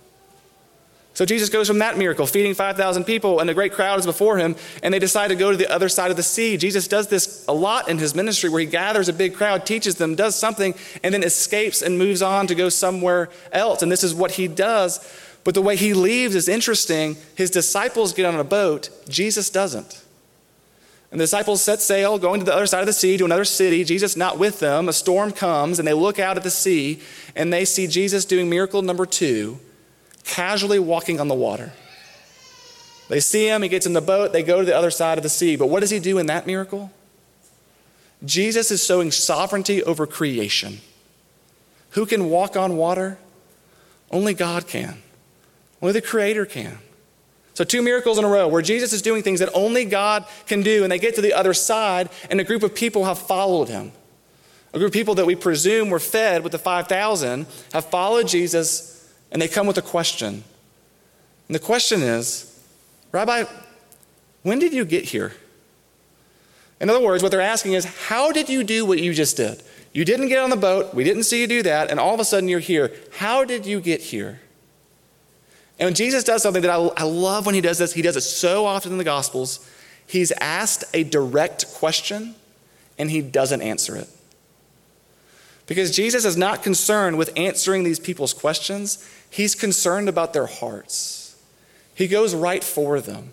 So 1.22 1.25
Jesus 1.25 1.50
goes 1.50 1.68
from 1.68 1.78
that 1.78 2.00
miracle, 2.00 2.25
feeding 2.25 2.56
5,000 2.56 3.04
people, 3.04 3.42
and 3.42 3.48
a 3.48 3.54
great 3.54 3.74
crowd 3.74 4.00
is 4.00 4.08
before 4.08 4.40
him, 4.40 4.56
and 4.82 4.92
they 4.92 4.98
decide 4.98 5.28
to 5.28 5.36
go 5.36 5.51
to 5.51 5.58
the 5.58 5.72
other 5.72 5.88
side 5.88 6.10
of 6.10 6.18
the 6.18 6.24
sea. 6.24 6.58
Jesus 6.58 6.88
does 6.88 7.10
this 7.10 7.46
a 7.48 7.54
lot 7.54 7.88
in 7.88 8.00
his 8.00 8.16
ministry 8.16 8.50
where 8.50 8.62
he 8.62 8.66
gathers 8.66 9.08
a 9.08 9.13
big 9.13 9.36
crowd, 9.36 9.63
teaches 9.63 9.98
them, 9.98 10.16
does 10.16 10.36
something, 10.36 10.74
and 11.04 11.13
then 11.13 11.22
escapes 11.22 11.84
and 11.84 12.00
moves 12.00 12.24
on 12.24 12.48
to 12.48 12.56
go 12.56 12.70
somewhere 12.70 13.30
else. 13.51 13.84
And 13.84 13.92
this 13.92 14.04
is 14.04 14.16
what 14.16 14.32
he 14.32 14.48
does 14.48 15.00
but 15.44 15.54
the 15.54 15.62
way 15.62 15.75
he 15.75 15.94
leaves 15.94 16.36
is 16.36 16.48
interesting. 16.48 17.18
His 17.36 17.50
disciples 17.50 18.13
get 18.13 18.25
on 18.25 18.40
a 18.40 18.44
boat, 18.44 18.90
Jesus 19.08 19.50
doesn't. 19.50 20.04
And 21.12 21.20
the 21.20 21.25
disciples 21.25 21.62
set 21.62 21.82
sail, 21.82 22.18
going 22.18 22.40
to 22.40 22.46
the 22.46 22.54
other 22.54 22.68
side 22.68 22.80
of 22.80 22.86
the 22.86 22.94
sea 22.94 23.18
to 23.18 23.25
another 23.25 23.44
city. 23.44 23.84
Jesus 23.84 24.16
not 24.16 24.40
with 24.40 24.60
them. 24.60 24.88
A 24.88 24.94
storm 24.94 25.32
comes, 25.32 25.78
and 25.78 25.88
they 25.88 25.94
look 25.94 26.20
out 26.20 26.38
at 26.38 26.44
the 26.44 26.51
sea, 26.51 27.01
and 27.36 27.51
they 27.51 27.66
see 27.66 27.86
Jesus 27.88 28.24
doing 28.24 28.50
miracle 28.50 28.82
number 28.82 29.06
two, 29.06 29.60
casually 30.24 30.80
walking 30.80 31.20
on 31.20 31.28
the 31.28 31.36
water. 31.36 31.74
They 33.10 33.20
see 33.20 33.48
him, 33.48 33.62
he 33.62 33.70
gets 33.70 33.86
in 33.86 33.94
the 33.94 34.01
boat, 34.01 34.32
they 34.32 34.44
go 34.44 34.60
to 34.60 34.66
the 34.66 34.75
other 34.75 34.92
side 34.92 35.18
of 35.18 35.24
the 35.24 35.30
sea. 35.30 35.56
But 35.56 35.68
what 35.68 35.82
does 35.82 35.90
he 35.90 36.00
do 36.00 36.18
in 36.18 36.28
that 36.28 36.48
miracle? 36.48 36.92
Jesus 38.24 38.72
is 38.72 38.86
showing 38.86 39.12
sovereignty 39.12 39.84
over 39.84 40.08
creation. 40.08 40.80
Who 41.92 42.06
can 42.06 42.30
walk 42.30 42.56
on 42.56 42.78
water? 42.78 43.18
Only 44.12 44.34
God 44.34 44.68
can. 44.68 45.01
Only 45.82 45.94
the 45.94 46.01
Creator 46.01 46.46
can. 46.46 46.78
So, 47.54 47.63
two 47.63 47.82
miracles 47.82 48.18
in 48.18 48.24
a 48.24 48.30
row 48.30 48.48
where 48.48 48.62
Jesus 48.62 48.94
is 48.94 49.01
doing 49.01 49.24
things 49.24 49.40
that 49.40 49.50
only 49.54 49.84
God 49.84 50.25
can 50.48 50.62
do, 50.62 50.84
and 50.84 50.92
they 50.92 51.00
get 51.00 51.16
to 51.16 51.22
the 51.22 51.34
other 51.34 51.54
side, 51.54 52.10
and 52.30 52.40
a 52.40 52.46
group 52.46 52.63
of 52.63 52.74
people 52.74 53.06
have 53.06 53.20
followed 53.20 53.68
him. 53.68 53.92
A 54.74 54.80
group 54.80 54.90
of 54.90 54.94
people 54.94 55.16
that 55.16 55.25
we 55.25 55.36
presume 55.36 55.90
were 55.90 56.00
fed 56.00 56.44
with 56.44 56.54
the 56.54 56.58
5,000 56.58 57.46
have 57.74 57.86
followed 57.86 58.28
Jesus, 58.28 59.00
and 59.31 59.41
they 59.41 59.47
come 59.47 59.67
with 59.67 59.77
a 59.77 59.81
question. 59.81 60.43
And 61.47 61.55
the 61.55 61.59
question 61.59 62.01
is 62.01 62.47
Rabbi, 63.11 63.45
when 64.43 64.59
did 64.59 64.73
you 64.73 64.85
get 64.85 65.05
here? 65.05 65.33
In 66.79 66.89
other 66.89 67.00
words, 67.00 67.21
what 67.21 67.31
they're 67.31 67.41
asking 67.41 67.73
is, 67.73 67.85
How 67.85 68.31
did 68.31 68.50
you 68.50 68.63
do 68.63 68.85
what 68.85 69.00
you 69.00 69.13
just 69.13 69.38
did? 69.38 69.61
You 69.93 70.05
didn't 70.05 70.29
get 70.29 70.39
on 70.39 70.50
the 70.50 70.55
boat, 70.55 70.93
we 70.93 71.03
didn't 71.03 71.23
see 71.23 71.41
you 71.41 71.47
do 71.47 71.63
that, 71.63 71.91
and 71.91 72.00
all 72.00 72.13
of 72.13 72.19
a 72.19 72.25
sudden 72.25 72.50
you're 72.50 72.59
here. 72.59 72.91
How 73.17 73.43
did 73.43 73.65
you 73.65 73.81
get 73.81 74.01
here? 74.01 74.39
And 75.79 75.88
when 75.88 75.93
Jesus 75.95 76.23
does 76.23 76.43
something 76.43 76.61
that 76.61 76.71
I, 76.71 76.77
I 76.95 77.03
love 77.03 77.45
when 77.45 77.55
he 77.55 77.61
does 77.61 77.77
this, 77.77 77.91
he 77.93 78.01
does 78.01 78.15
it 78.15 78.21
so 78.21 78.65
often 78.65 78.91
in 78.91 78.97
the 78.97 79.03
Gospels. 79.03 79.67
He's 80.05 80.31
asked 80.33 80.83
a 80.93 81.03
direct 81.03 81.73
question 81.73 82.35
and 82.97 83.09
he 83.09 83.21
doesn't 83.21 83.61
answer 83.61 83.95
it. 83.95 84.07
Because 85.68 85.96
Jesus 85.96 86.25
is 86.25 86.36
not 86.36 86.63
concerned 86.63 87.18
with 87.18 87.32
answering 87.38 87.84
these 87.84 88.00
people's 88.00 88.34
questions, 88.34 89.08
he's 89.30 89.56
concerned 89.56 90.10
about 90.10 90.34
their 90.34 90.48
hearts. 90.48 91.36
He 91.94 92.08
goes 92.08 92.34
right 92.34 92.63
for 92.63 93.00
them. 93.00 93.32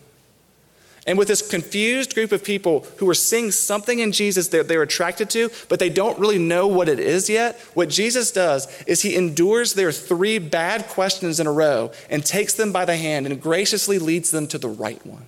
And 1.06 1.16
with 1.16 1.28
this 1.28 1.48
confused 1.48 2.14
group 2.14 2.32
of 2.32 2.44
people 2.44 2.86
who 2.98 3.08
are 3.08 3.14
seeing 3.14 3.50
something 3.50 3.98
in 3.98 4.12
Jesus 4.12 4.48
that 4.48 4.68
they're 4.68 4.82
attracted 4.82 5.30
to, 5.30 5.50
but 5.70 5.78
they 5.78 5.88
don't 5.88 6.18
really 6.18 6.38
know 6.38 6.66
what 6.66 6.86
it 6.86 7.00
is 7.00 7.30
yet, 7.30 7.58
what 7.72 7.88
Jesus 7.88 8.30
does 8.30 8.68
is 8.82 9.00
he 9.00 9.16
endures 9.16 9.72
their 9.72 9.90
three 9.90 10.38
bad 10.38 10.86
questions 10.86 11.40
in 11.40 11.46
a 11.46 11.52
row 11.52 11.92
and 12.10 12.26
takes 12.26 12.52
them 12.52 12.72
by 12.72 12.84
the 12.84 12.98
hand 12.98 13.24
and 13.24 13.40
graciously 13.40 13.98
leads 13.98 14.30
them 14.30 14.46
to 14.48 14.58
the 14.58 14.68
right 14.68 15.04
one. 15.06 15.24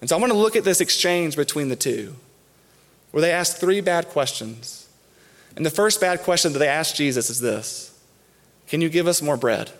And 0.00 0.08
so 0.08 0.16
I 0.16 0.20
want 0.20 0.32
to 0.32 0.38
look 0.38 0.54
at 0.54 0.62
this 0.62 0.80
exchange 0.80 1.34
between 1.34 1.68
the 1.68 1.74
two, 1.74 2.14
where 3.10 3.22
they 3.22 3.32
ask 3.32 3.56
three 3.56 3.80
bad 3.80 4.08
questions. 4.10 4.83
And 5.56 5.64
the 5.64 5.70
first 5.70 6.00
bad 6.00 6.22
question 6.22 6.52
that 6.52 6.58
they 6.58 6.68
ask 6.68 6.94
Jesus 6.94 7.30
is 7.30 7.40
this 7.40 7.98
Can 8.68 8.80
you 8.80 8.88
give 8.88 9.06
us 9.06 9.22
more 9.22 9.36
bread? 9.36 9.70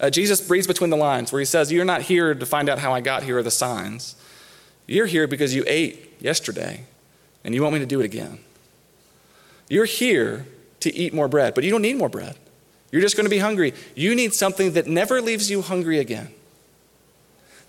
Uh, 0.00 0.08
Jesus 0.08 0.48
reads 0.48 0.66
between 0.66 0.90
the 0.90 0.96
lines 0.96 1.30
where 1.30 1.40
he 1.40 1.44
says, 1.44 1.70
You're 1.70 1.84
not 1.84 2.02
here 2.02 2.34
to 2.34 2.46
find 2.46 2.68
out 2.68 2.78
how 2.78 2.92
I 2.92 3.00
got 3.00 3.22
here 3.22 3.38
or 3.38 3.42
the 3.42 3.50
signs. 3.50 4.16
You're 4.86 5.06
here 5.06 5.26
because 5.26 5.54
you 5.54 5.62
ate 5.66 6.16
yesterday 6.20 6.84
and 7.44 7.54
you 7.54 7.62
want 7.62 7.74
me 7.74 7.80
to 7.80 7.86
do 7.86 8.00
it 8.00 8.04
again. 8.04 8.40
You're 9.68 9.84
here 9.84 10.46
to 10.80 10.94
eat 10.94 11.14
more 11.14 11.28
bread, 11.28 11.54
but 11.54 11.62
you 11.62 11.70
don't 11.70 11.82
need 11.82 11.96
more 11.96 12.08
bread. 12.08 12.36
You're 12.90 13.02
just 13.02 13.16
going 13.16 13.26
to 13.26 13.30
be 13.30 13.38
hungry. 13.38 13.72
You 13.94 14.14
need 14.14 14.34
something 14.34 14.72
that 14.72 14.86
never 14.86 15.20
leaves 15.20 15.50
you 15.50 15.62
hungry 15.62 15.98
again. 15.98 16.34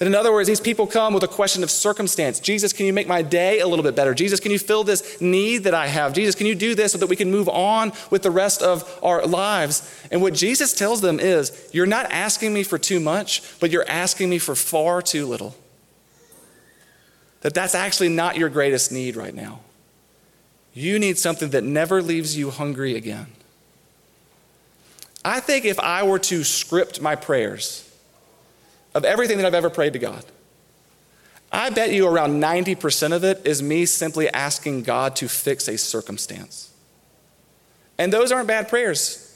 That, 0.01 0.07
in 0.07 0.15
other 0.15 0.33
words, 0.33 0.47
these 0.47 0.59
people 0.59 0.87
come 0.87 1.13
with 1.13 1.21
a 1.21 1.27
question 1.27 1.61
of 1.61 1.69
circumstance. 1.69 2.39
Jesus, 2.39 2.73
can 2.73 2.87
you 2.87 2.91
make 2.91 3.07
my 3.07 3.21
day 3.21 3.59
a 3.59 3.67
little 3.67 3.83
bit 3.83 3.95
better? 3.95 4.15
Jesus, 4.15 4.39
can 4.39 4.49
you 4.51 4.57
fill 4.57 4.83
this 4.83 5.21
need 5.21 5.59
that 5.65 5.75
I 5.75 5.85
have? 5.85 6.13
Jesus, 6.13 6.33
can 6.33 6.47
you 6.47 6.55
do 6.55 6.73
this 6.73 6.93
so 6.93 6.97
that 6.97 7.05
we 7.05 7.15
can 7.15 7.29
move 7.29 7.47
on 7.47 7.93
with 8.09 8.23
the 8.23 8.31
rest 8.31 8.63
of 8.63 8.99
our 9.03 9.23
lives? 9.27 9.87
And 10.09 10.23
what 10.23 10.33
Jesus 10.33 10.73
tells 10.73 11.01
them 11.01 11.19
is, 11.19 11.69
you're 11.71 11.85
not 11.85 12.11
asking 12.11 12.51
me 12.51 12.63
for 12.63 12.79
too 12.79 12.99
much, 12.99 13.43
but 13.59 13.69
you're 13.69 13.87
asking 13.87 14.31
me 14.31 14.39
for 14.39 14.55
far 14.55 15.03
too 15.03 15.27
little. 15.27 15.55
That 17.41 17.53
that's 17.53 17.75
actually 17.75 18.09
not 18.09 18.37
your 18.37 18.49
greatest 18.49 18.91
need 18.91 19.15
right 19.15 19.35
now. 19.35 19.59
You 20.73 20.97
need 20.97 21.19
something 21.19 21.51
that 21.51 21.63
never 21.63 22.01
leaves 22.01 22.35
you 22.35 22.49
hungry 22.49 22.95
again. 22.95 23.27
I 25.23 25.41
think 25.41 25.63
if 25.63 25.79
I 25.79 26.01
were 26.01 26.17
to 26.17 26.43
script 26.43 27.01
my 27.01 27.15
prayers, 27.15 27.87
of 28.93 29.05
everything 29.05 29.37
that 29.37 29.45
I've 29.45 29.53
ever 29.53 29.69
prayed 29.69 29.93
to 29.93 29.99
God. 29.99 30.23
I 31.51 31.69
bet 31.69 31.91
you 31.91 32.07
around 32.07 32.41
90% 32.41 33.11
of 33.11 33.23
it 33.23 33.41
is 33.45 33.61
me 33.61 33.85
simply 33.85 34.29
asking 34.29 34.83
God 34.83 35.15
to 35.17 35.27
fix 35.27 35.67
a 35.67 35.77
circumstance. 35.77 36.71
And 37.97 38.11
those 38.11 38.31
aren't 38.31 38.47
bad 38.47 38.69
prayers. 38.69 39.27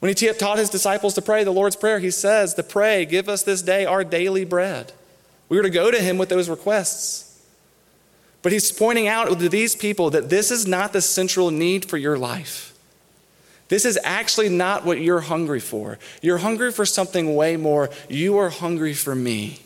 When 0.00 0.14
he 0.14 0.32
taught 0.32 0.58
his 0.58 0.70
disciples 0.70 1.14
to 1.14 1.22
pray 1.22 1.44
the 1.44 1.52
Lord's 1.52 1.76
Prayer, 1.76 1.98
he 1.98 2.10
says, 2.10 2.54
To 2.54 2.62
pray, 2.62 3.04
give 3.04 3.28
us 3.28 3.42
this 3.42 3.62
day 3.62 3.84
our 3.84 4.02
daily 4.02 4.44
bread. 4.44 4.92
We 5.48 5.56
were 5.56 5.62
to 5.62 5.70
go 5.70 5.90
to 5.90 6.00
him 6.00 6.18
with 6.18 6.30
those 6.30 6.48
requests. 6.48 7.26
But 8.42 8.52
he's 8.52 8.72
pointing 8.72 9.06
out 9.06 9.38
to 9.38 9.48
these 9.48 9.76
people 9.76 10.10
that 10.10 10.30
this 10.30 10.50
is 10.50 10.66
not 10.66 10.92
the 10.92 11.02
central 11.02 11.50
need 11.50 11.84
for 11.84 11.98
your 11.98 12.16
life. 12.18 12.69
This 13.70 13.84
is 13.84 13.98
actually 14.02 14.48
not 14.48 14.84
what 14.84 15.00
you're 15.00 15.20
hungry 15.20 15.60
for. 15.60 15.98
You're 16.20 16.38
hungry 16.38 16.72
for 16.72 16.84
something 16.84 17.36
way 17.36 17.56
more. 17.56 17.88
You 18.08 18.36
are 18.38 18.50
hungry 18.50 18.94
for 18.94 19.14
me. 19.14 19.60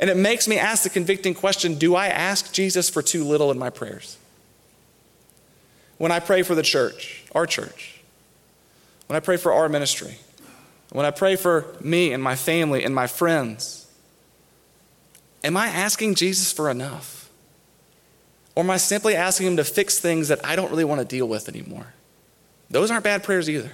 And 0.00 0.10
it 0.10 0.16
makes 0.16 0.48
me 0.48 0.58
ask 0.58 0.82
the 0.82 0.90
convicting 0.90 1.32
question 1.32 1.76
do 1.76 1.94
I 1.94 2.08
ask 2.08 2.52
Jesus 2.52 2.90
for 2.90 3.02
too 3.02 3.22
little 3.22 3.52
in 3.52 3.58
my 3.58 3.70
prayers? 3.70 4.18
When 5.96 6.10
I 6.10 6.18
pray 6.18 6.42
for 6.42 6.56
the 6.56 6.62
church, 6.64 7.24
our 7.36 7.46
church, 7.46 8.00
when 9.06 9.16
I 9.16 9.20
pray 9.20 9.36
for 9.36 9.52
our 9.52 9.68
ministry, 9.68 10.18
when 10.90 11.06
I 11.06 11.12
pray 11.12 11.36
for 11.36 11.66
me 11.80 12.12
and 12.12 12.20
my 12.20 12.34
family 12.34 12.82
and 12.82 12.92
my 12.92 13.06
friends, 13.06 13.86
am 15.44 15.56
I 15.56 15.68
asking 15.68 16.16
Jesus 16.16 16.52
for 16.52 16.68
enough? 16.68 17.30
Or 18.56 18.64
am 18.64 18.70
I 18.70 18.76
simply 18.78 19.14
asking 19.14 19.46
Him 19.46 19.56
to 19.58 19.64
fix 19.64 20.00
things 20.00 20.26
that 20.28 20.44
I 20.44 20.56
don't 20.56 20.70
really 20.70 20.84
want 20.84 21.00
to 21.00 21.06
deal 21.06 21.28
with 21.28 21.48
anymore? 21.48 21.94
Those 22.70 22.90
aren't 22.90 23.04
bad 23.04 23.22
prayers 23.22 23.50
either. 23.50 23.72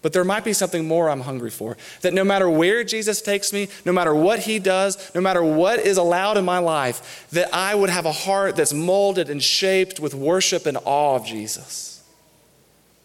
But 0.00 0.12
there 0.12 0.24
might 0.24 0.44
be 0.44 0.52
something 0.52 0.86
more 0.86 1.10
I'm 1.10 1.22
hungry 1.22 1.50
for. 1.50 1.76
That 2.02 2.14
no 2.14 2.22
matter 2.22 2.48
where 2.48 2.84
Jesus 2.84 3.20
takes 3.20 3.52
me, 3.52 3.68
no 3.84 3.92
matter 3.92 4.14
what 4.14 4.40
he 4.40 4.60
does, 4.60 5.12
no 5.14 5.20
matter 5.20 5.42
what 5.42 5.80
is 5.80 5.96
allowed 5.96 6.36
in 6.36 6.44
my 6.44 6.58
life, 6.58 7.26
that 7.32 7.52
I 7.52 7.74
would 7.74 7.90
have 7.90 8.06
a 8.06 8.12
heart 8.12 8.54
that's 8.54 8.72
molded 8.72 9.28
and 9.28 9.42
shaped 9.42 9.98
with 9.98 10.14
worship 10.14 10.66
and 10.66 10.78
awe 10.84 11.16
of 11.16 11.26
Jesus. 11.26 12.04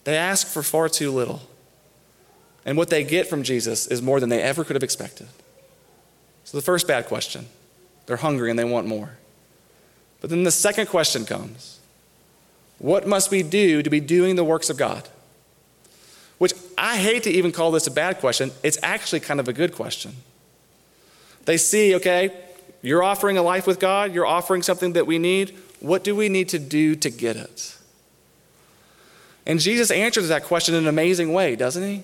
They 0.03 0.15
ask 0.15 0.45
for 0.45 0.61
far 0.61 0.87
too 0.87 1.11
little. 1.11 1.41
And 2.65 2.77
what 2.77 2.89
they 2.89 3.03
get 3.03 3.27
from 3.27 3.41
Jesus 3.43 3.87
is 3.87 4.01
more 4.01 4.19
than 4.19 4.29
they 4.29 4.41
ever 4.41 4.63
could 4.63 4.75
have 4.75 4.83
expected. 4.83 5.27
So 6.43 6.57
the 6.57 6.63
first 6.63 6.87
bad 6.87 7.07
question 7.07 7.47
they're 8.05 8.17
hungry 8.17 8.49
and 8.49 8.59
they 8.59 8.65
want 8.65 8.85
more. 8.85 9.17
But 10.21 10.29
then 10.29 10.43
the 10.43 10.51
second 10.51 10.87
question 10.87 11.25
comes 11.25 11.72
What 12.79 13.07
must 13.07 13.31
we 13.31 13.43
do 13.43 13.81
to 13.81 13.89
be 13.89 13.99
doing 13.99 14.35
the 14.35 14.43
works 14.43 14.69
of 14.69 14.77
God? 14.77 15.07
Which 16.37 16.53
I 16.77 16.97
hate 16.97 17.23
to 17.23 17.29
even 17.29 17.51
call 17.51 17.71
this 17.71 17.87
a 17.87 17.91
bad 17.91 18.19
question. 18.19 18.51
It's 18.63 18.77
actually 18.83 19.21
kind 19.21 19.39
of 19.39 19.47
a 19.47 19.53
good 19.53 19.73
question. 19.73 20.15
They 21.45 21.57
see, 21.57 21.95
okay, 21.95 22.31
you're 22.81 23.03
offering 23.03 23.37
a 23.37 23.41
life 23.41 23.65
with 23.65 23.79
God, 23.79 24.13
you're 24.13 24.25
offering 24.25 24.61
something 24.61 24.93
that 24.93 25.07
we 25.07 25.19
need. 25.19 25.57
What 25.79 26.03
do 26.03 26.15
we 26.15 26.29
need 26.29 26.49
to 26.49 26.59
do 26.59 26.95
to 26.95 27.09
get 27.09 27.35
it? 27.35 27.77
And 29.45 29.59
Jesus 29.59 29.91
answers 29.91 30.29
that 30.29 30.43
question 30.43 30.75
in 30.75 30.83
an 30.83 30.87
amazing 30.87 31.33
way, 31.33 31.55
doesn't 31.55 31.83
he? 31.83 32.03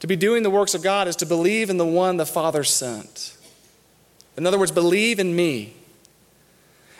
To 0.00 0.06
be 0.06 0.16
doing 0.16 0.42
the 0.42 0.50
works 0.50 0.74
of 0.74 0.82
God 0.82 1.08
is 1.08 1.16
to 1.16 1.26
believe 1.26 1.70
in 1.70 1.76
the 1.76 1.86
one 1.86 2.16
the 2.16 2.26
Father 2.26 2.64
sent. 2.64 3.36
In 4.36 4.46
other 4.46 4.58
words, 4.58 4.70
believe 4.70 5.18
in 5.18 5.34
me. 5.34 5.74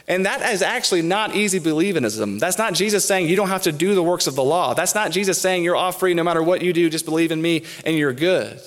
And 0.07 0.27
that 0.27 0.53
is 0.53 0.61
actually 0.61 1.03
not 1.03 1.35
easy 1.35 1.59
believism. 1.59 2.39
That's 2.39 2.59
not 2.59 2.75
Jesus 2.75 3.07
saying 3.07 3.29
you 3.29 3.37
don't 3.37 3.49
have 3.49 3.63
to 3.63 3.73
do 3.73 3.95
the 3.95 4.03
works 4.03 4.27
of 4.27 4.35
the 4.35 4.45
law. 4.45 4.75
That's 4.75 4.95
not 4.95 5.13
Jesus 5.13 5.41
saying 5.41 5.65
you're 5.65 5.77
off 5.77 5.99
free 5.99 6.13
no 6.13 6.23
matter 6.23 6.43
what 6.43 6.61
you 6.61 6.73
do, 6.73 6.91
just 6.91 7.07
believe 7.07 7.33
in 7.33 7.41
me 7.41 7.65
and 7.87 7.97
you're 7.97 8.13
good. 8.13 8.61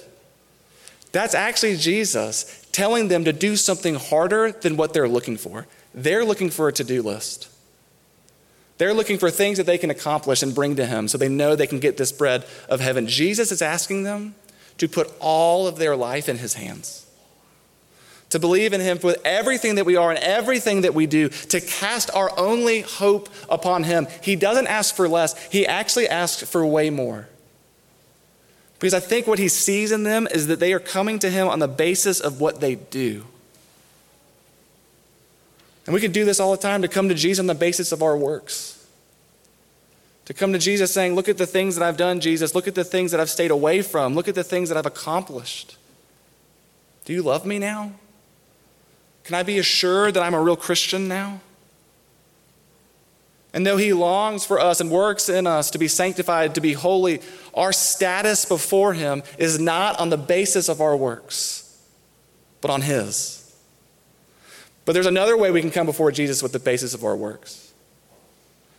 That's 1.11 1.35
actually 1.35 1.77
Jesus 1.77 2.67
telling 2.71 3.07
them 3.07 3.23
to 3.25 3.33
do 3.33 3.55
something 3.55 3.95
harder 3.95 4.51
than 4.51 4.77
what 4.77 4.93
they're 4.93 5.07
looking 5.07 5.37
for. 5.37 5.67
They're 5.93 6.25
looking 6.25 6.49
for 6.49 6.67
a 6.67 6.73
to 6.73 6.83
do 6.83 7.01
list. 7.01 7.49
They're 8.77 8.93
looking 8.93 9.17
for 9.17 9.31
things 9.31 9.57
that 9.57 9.65
they 9.65 9.77
can 9.77 9.89
accomplish 9.89 10.43
and 10.43 10.53
bring 10.53 10.75
to 10.75 10.85
Him 10.85 11.07
so 11.07 11.17
they 11.17 11.29
know 11.29 11.55
they 11.55 11.65
can 11.65 11.79
get 11.79 11.97
this 11.97 12.11
bread 12.11 12.45
of 12.69 12.79
heaven. 12.79 13.07
Jesus 13.07 13.51
is 13.51 13.61
asking 13.61 14.03
them 14.03 14.35
to 14.77 14.87
put 14.87 15.11
all 15.19 15.67
of 15.67 15.77
their 15.77 15.95
life 15.95 16.29
in 16.29 16.37
His 16.37 16.53
hands 16.55 17.06
to 18.29 18.39
believe 18.39 18.73
in 18.73 18.81
Him 18.81 18.99
with 19.03 19.21
everything 19.23 19.75
that 19.75 19.85
we 19.85 19.95
are 19.95 20.09
and 20.09 20.19
everything 20.19 20.81
that 20.81 20.93
we 20.93 21.05
do, 21.05 21.29
to 21.29 21.61
cast 21.61 22.13
our 22.13 22.37
only 22.37 22.81
hope 22.81 23.29
upon 23.49 23.83
Him. 23.83 24.07
He 24.21 24.35
doesn't 24.35 24.67
ask 24.67 24.95
for 24.95 25.07
less, 25.07 25.41
He 25.47 25.65
actually 25.65 26.07
asks 26.07 26.43
for 26.43 26.65
way 26.65 26.89
more. 26.89 27.27
Because 28.79 28.93
I 28.93 28.99
think 28.99 29.27
what 29.27 29.39
He 29.39 29.47
sees 29.47 29.91
in 29.91 30.03
them 30.03 30.27
is 30.31 30.47
that 30.47 30.59
they 30.59 30.73
are 30.73 30.79
coming 30.79 31.19
to 31.19 31.29
Him 31.29 31.47
on 31.47 31.59
the 31.59 31.67
basis 31.67 32.19
of 32.19 32.41
what 32.41 32.59
they 32.59 32.75
do. 32.75 33.23
And 35.85 35.93
we 35.93 36.01
can 36.01 36.11
do 36.11 36.25
this 36.25 36.41
all 36.41 36.51
the 36.51 36.57
time 36.61 36.81
to 36.81 36.89
come 36.89 37.07
to 37.07 37.15
Jesus 37.15 37.39
on 37.39 37.47
the 37.47 37.55
basis 37.55 37.93
of 37.93 38.03
our 38.03 38.17
works. 38.17 38.85
To 40.25 40.33
come 40.33 40.51
to 40.51 40.59
Jesus 40.59 40.93
saying, 40.93 41.15
Look 41.15 41.29
at 41.29 41.37
the 41.37 41.45
things 41.45 41.77
that 41.77 41.87
I've 41.87 41.95
done, 41.95 42.19
Jesus. 42.19 42.53
Look 42.53 42.67
at 42.67 42.75
the 42.75 42.83
things 42.83 43.11
that 43.11 43.21
I've 43.21 43.29
stayed 43.29 43.51
away 43.51 43.81
from. 43.81 44.13
Look 44.13 44.27
at 44.27 44.35
the 44.35 44.43
things 44.43 44.67
that 44.67 44.77
I've 44.77 44.85
accomplished. 44.85 45.77
Do 47.05 47.13
you 47.13 47.23
love 47.23 47.45
me 47.45 47.57
now? 47.57 47.93
Can 49.27 49.35
I 49.35 49.43
be 49.43 49.59
assured 49.59 50.13
that 50.13 50.23
I'm 50.23 50.33
a 50.33 50.41
real 50.41 50.55
Christian 50.55 51.09
now? 51.09 51.41
And 53.53 53.67
though 53.67 53.75
He 53.75 53.91
longs 53.91 54.45
for 54.45 54.57
us 54.57 54.79
and 54.79 54.89
works 54.89 55.27
in 55.27 55.45
us 55.45 55.69
to 55.71 55.77
be 55.77 55.89
sanctified, 55.89 56.55
to 56.55 56.61
be 56.61 56.71
holy, 56.71 57.19
our 57.53 57.73
status 57.73 58.45
before 58.45 58.93
Him 58.93 59.23
is 59.37 59.59
not 59.59 59.99
on 59.99 60.09
the 60.11 60.17
basis 60.17 60.69
of 60.69 60.79
our 60.79 60.95
works, 60.95 61.77
but 62.61 62.71
on 62.71 62.83
His. 62.83 63.53
But 64.85 64.93
there's 64.93 65.05
another 65.05 65.35
way 65.35 65.51
we 65.51 65.59
can 65.59 65.71
come 65.71 65.87
before 65.87 66.09
Jesus 66.13 66.41
with 66.41 66.53
the 66.53 66.59
basis 66.59 66.93
of 66.93 67.03
our 67.03 67.15
works. 67.17 67.73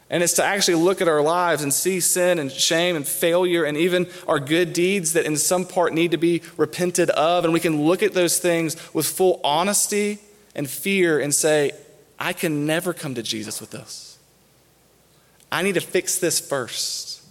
And 0.09 0.23
it's 0.23 0.33
to 0.35 0.45
actually 0.45 0.77
look 0.77 1.03
at 1.03 1.09
our 1.09 1.21
lives 1.21 1.63
and 1.63 1.75
see 1.75 2.01
sin 2.01 2.39
and 2.39 2.51
shame 2.51 2.97
and 2.97 3.07
failure 3.07 3.65
and 3.65 3.77
even 3.77 4.07
our 4.27 4.41
good 4.41 4.73
deeds 4.73 5.13
that 5.13 5.27
in 5.27 5.37
some 5.37 5.67
part 5.67 5.93
need 5.93 6.13
to 6.13 6.17
be 6.17 6.41
repented 6.57 7.11
of. 7.11 7.45
And 7.45 7.53
we 7.53 7.61
can 7.61 7.83
look 7.83 8.03
at 8.03 8.15
those 8.15 8.39
things 8.39 8.79
with 8.95 9.05
full 9.05 9.43
honesty 9.45 10.21
and 10.55 10.69
fear 10.69 11.19
and 11.21 11.35
say, 11.35 11.73
I 12.19 12.33
can 12.33 12.67
never 12.67 12.93
come 12.93 13.15
to 13.15 13.23
Jesus 13.23 13.61
with 13.61 13.71
this. 13.71 14.19
I 15.51 15.63
need 15.63 15.75
to 15.75 15.81
fix 15.81 16.19
this 16.19 16.41
first. 16.41 17.23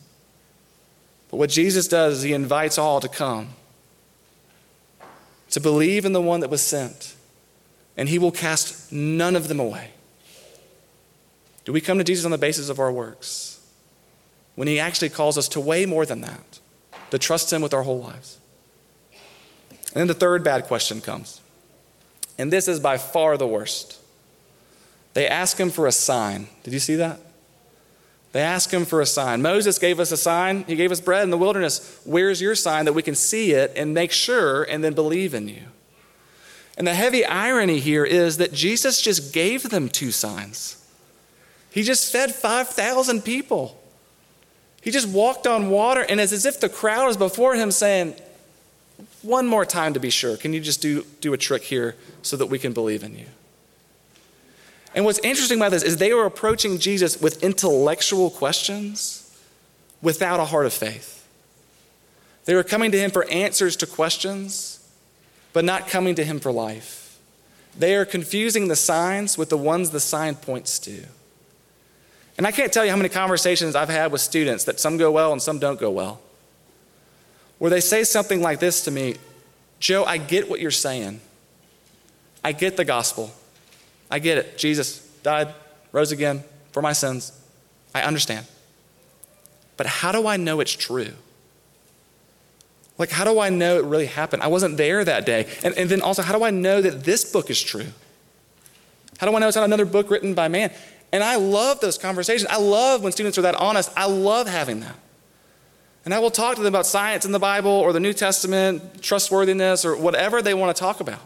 But 1.30 1.38
what 1.38 1.50
Jesus 1.50 1.88
does 1.88 2.18
is 2.18 2.24
he 2.24 2.34
invites 2.34 2.78
all 2.78 3.00
to 3.00 3.10
come, 3.10 3.50
to 5.52 5.60
believe 5.60 6.06
in 6.06 6.14
the 6.14 6.22
one 6.22 6.40
that 6.40 6.50
was 6.50 6.62
sent, 6.62 7.16
and 7.98 8.08
he 8.08 8.18
will 8.18 8.32
cast 8.32 8.92
none 8.92 9.36
of 9.36 9.48
them 9.48 9.60
away. 9.60 9.92
Do 11.66 11.74
we 11.74 11.82
come 11.82 11.98
to 11.98 12.04
Jesus 12.04 12.24
on 12.24 12.32
the 12.32 12.38
basis 12.38 12.70
of 12.70 12.80
our 12.80 12.92
works? 12.92 13.60
When 14.56 14.68
he 14.68 14.80
actually 14.80 15.10
calls 15.10 15.38
us 15.38 15.50
to 15.50 15.60
way 15.60 15.86
more 15.86 16.06
than 16.06 16.22
that, 16.22 16.60
to 17.12 17.20
trust 17.20 17.52
him 17.52 17.62
with 17.62 17.74
our 17.74 17.84
whole 17.84 18.00
lives. 18.00 18.38
And 19.94 20.02
then 20.02 20.08
the 20.08 20.14
third 20.14 20.44
bad 20.44 20.64
question 20.66 21.02
comes 21.02 21.42
and 22.38 22.52
this 22.52 22.68
is 22.68 22.80
by 22.80 22.98
far 22.98 23.38
the 23.38 23.48
worst. 23.48 24.00
They 25.14 25.28
ask 25.28 25.60
him 25.60 25.70
for 25.72 25.88
a 25.88 25.92
sign. 25.92 26.48
Did 26.64 26.74
you 26.74 26.80
see 26.80 26.96
that? 26.96 27.20
They 28.34 28.42
ask 28.42 28.72
him 28.72 28.86
for 28.86 29.02
a 29.02 29.06
sign. 29.06 29.42
Moses 29.42 29.80
gave 29.80 30.00
us 30.00 30.12
a 30.12 30.18
sign. 30.18 30.64
He 30.66 30.76
gave 30.76 30.92
us 30.92 31.02
bread 31.02 31.24
in 31.24 31.32
the 31.32 31.38
wilderness. 31.38 32.00
Where's 32.04 32.42
your 32.42 32.54
sign 32.54 32.86
that 32.86 32.94
we 32.94 33.02
can 33.02 33.16
see 33.16 33.54
it 33.54 33.74
and 33.76 33.94
make 33.94 34.12
sure 34.12 34.64
and 34.64 34.84
then 34.84 34.94
believe 34.94 35.34
in 35.34 35.48
you? 35.48 35.64
And 36.78 36.86
the 36.86 36.94
heavy 36.94 37.26
irony 37.26 37.80
here 37.80 38.06
is 38.06 38.38
that 38.38 38.54
Jesus 38.54 39.02
just 39.02 39.34
gave 39.34 39.70
them 39.70 39.90
two 39.90 40.12
signs. 40.12 40.86
He 41.72 41.82
just 41.82 42.12
fed 42.12 42.36
5,000 42.36 43.24
people. 43.24 43.82
He 44.82 44.92
just 44.92 45.08
walked 45.08 45.48
on 45.48 45.70
water, 45.70 46.06
and 46.08 46.20
it's 46.20 46.32
as 46.32 46.46
if 46.46 46.60
the 46.60 46.70
crowd 46.70 47.10
is 47.10 47.18
before 47.18 47.56
him 47.56 47.72
saying, 47.72 48.16
one 49.22 49.48
more 49.48 49.66
time 49.66 49.94
to 49.94 50.00
be 50.00 50.10
sure. 50.10 50.38
Can 50.38 50.54
you 50.54 50.60
just 50.60 50.82
do, 50.82 51.06
do 51.22 51.34
a 51.34 51.38
trick 51.38 51.64
here 51.64 51.96
so 52.22 52.38
that 52.38 52.48
we 52.48 52.60
can 52.60 52.74
believe 52.74 53.04
in 53.04 53.18
you? 53.18 53.26
And 54.94 55.06
what's 55.06 55.20
interesting 55.20 55.60
about 55.60 55.72
this 55.72 55.84
is 55.84 55.98
they 55.98 56.14
were 56.14 56.26
approaching 56.26 56.80
Jesus 56.80 57.22
with 57.22 57.44
intellectual 57.44 58.30
questions 58.30 59.24
without 60.02 60.40
a 60.40 60.46
heart 60.46 60.66
of 60.66 60.74
faith. 60.74 61.28
They 62.46 62.56
were 62.56 62.64
coming 62.64 62.92
to 62.92 62.98
him 62.98 63.12
for 63.12 63.30
answers 63.30 63.76
to 63.78 63.88
questions, 63.88 64.80
but 65.54 65.66
not 65.66 65.88
coming 65.88 66.16
to 66.16 66.24
him 66.24 66.40
for 66.40 66.52
life. 66.52 67.20
They 67.78 67.96
are 67.96 68.06
confusing 68.06 68.70
the 68.70 68.76
signs 68.76 69.38
with 69.38 69.50
the 69.50 69.58
ones 69.58 69.90
the 69.90 70.00
sign 70.00 70.36
points 70.36 70.80
to. 70.80 71.04
And 72.38 72.48
I 72.48 72.52
can't 72.52 72.72
tell 72.72 72.86
you 72.86 72.92
how 72.92 72.98
many 72.98 73.10
conversations 73.10 73.76
I've 73.76 73.90
had 73.90 74.12
with 74.12 74.22
students 74.22 74.64
that 74.64 74.80
some 74.80 74.98
go 74.98 75.12
well 75.12 75.32
and 75.32 75.42
some 75.42 75.60
don't 75.60 75.80
go 75.80 75.92
well 75.92 76.22
where 77.60 77.72
they 77.72 77.80
say 77.80 78.04
something 78.04 78.42
like 78.42 78.60
this 78.60 78.84
to 78.86 78.92
me 78.92 79.16
Joe, 79.80 80.04
I 80.06 80.18
get 80.18 80.50
what 80.50 80.60
you're 80.60 80.72
saying. 80.72 81.22
I 82.44 82.52
get 82.52 82.78
the 82.78 82.86
gospel. 82.86 83.32
I 84.10 84.20
get 84.20 84.38
it. 84.38 84.58
Jesus 84.58 85.00
died, 85.22 85.54
rose 85.92 86.12
again 86.12 86.44
for 86.72 86.82
my 86.82 86.94
sins. 86.94 87.32
I 87.94 88.02
understand. 88.02 88.48
But 89.76 89.86
how 89.86 90.12
do 90.12 90.28
I 90.28 90.38
know 90.38 90.60
it's 90.60 90.72
true? 90.72 91.12
Like, 92.98 93.12
how 93.12 93.24
do 93.24 93.40
I 93.40 93.50
know 93.50 93.78
it 93.78 93.86
really 93.86 94.08
happened? 94.08 94.42
I 94.42 94.48
wasn't 94.48 94.78
there 94.78 95.06
that 95.06 95.26
day. 95.26 95.48
And, 95.64 95.78
and 95.78 95.90
then 95.90 96.02
also, 96.02 96.24
how 96.24 96.36
do 96.36 96.44
I 96.44 96.50
know 96.50 96.82
that 96.82 97.04
this 97.04 97.32
book 97.32 97.52
is 97.52 97.62
true? 97.62 97.86
How 99.20 99.28
do 99.28 99.36
I 99.36 99.40
know 99.40 99.48
it's 99.48 99.56
not 99.56 99.66
another 99.66 99.86
book 99.86 100.10
written 100.10 100.34
by 100.34 100.48
man? 100.48 100.72
And 101.12 101.24
I 101.24 101.36
love 101.36 101.80
those 101.80 101.98
conversations. 101.98 102.50
I 102.50 102.58
love 102.58 103.04
when 103.04 103.12
students 103.12 103.38
are 103.38 103.44
that 103.44 103.56
honest. 103.56 103.92
I 103.96 104.06
love 104.06 104.48
having 104.48 104.80
that. 104.80 104.96
And 106.08 106.14
I 106.14 106.20
will 106.20 106.32
talk 106.32 106.56
to 106.56 106.62
them 106.62 106.74
about 106.74 106.86
science 106.86 107.26
in 107.26 107.34
the 107.34 107.38
Bible 107.38 107.70
or 107.70 107.92
the 107.92 108.00
New 108.00 108.14
Testament, 108.14 109.04
trustworthiness, 109.04 109.84
or 109.84 109.98
whatever 109.98 110.42
they 110.42 110.54
want 110.54 110.74
to 110.74 110.80
talk 110.80 111.02
about. 111.02 111.20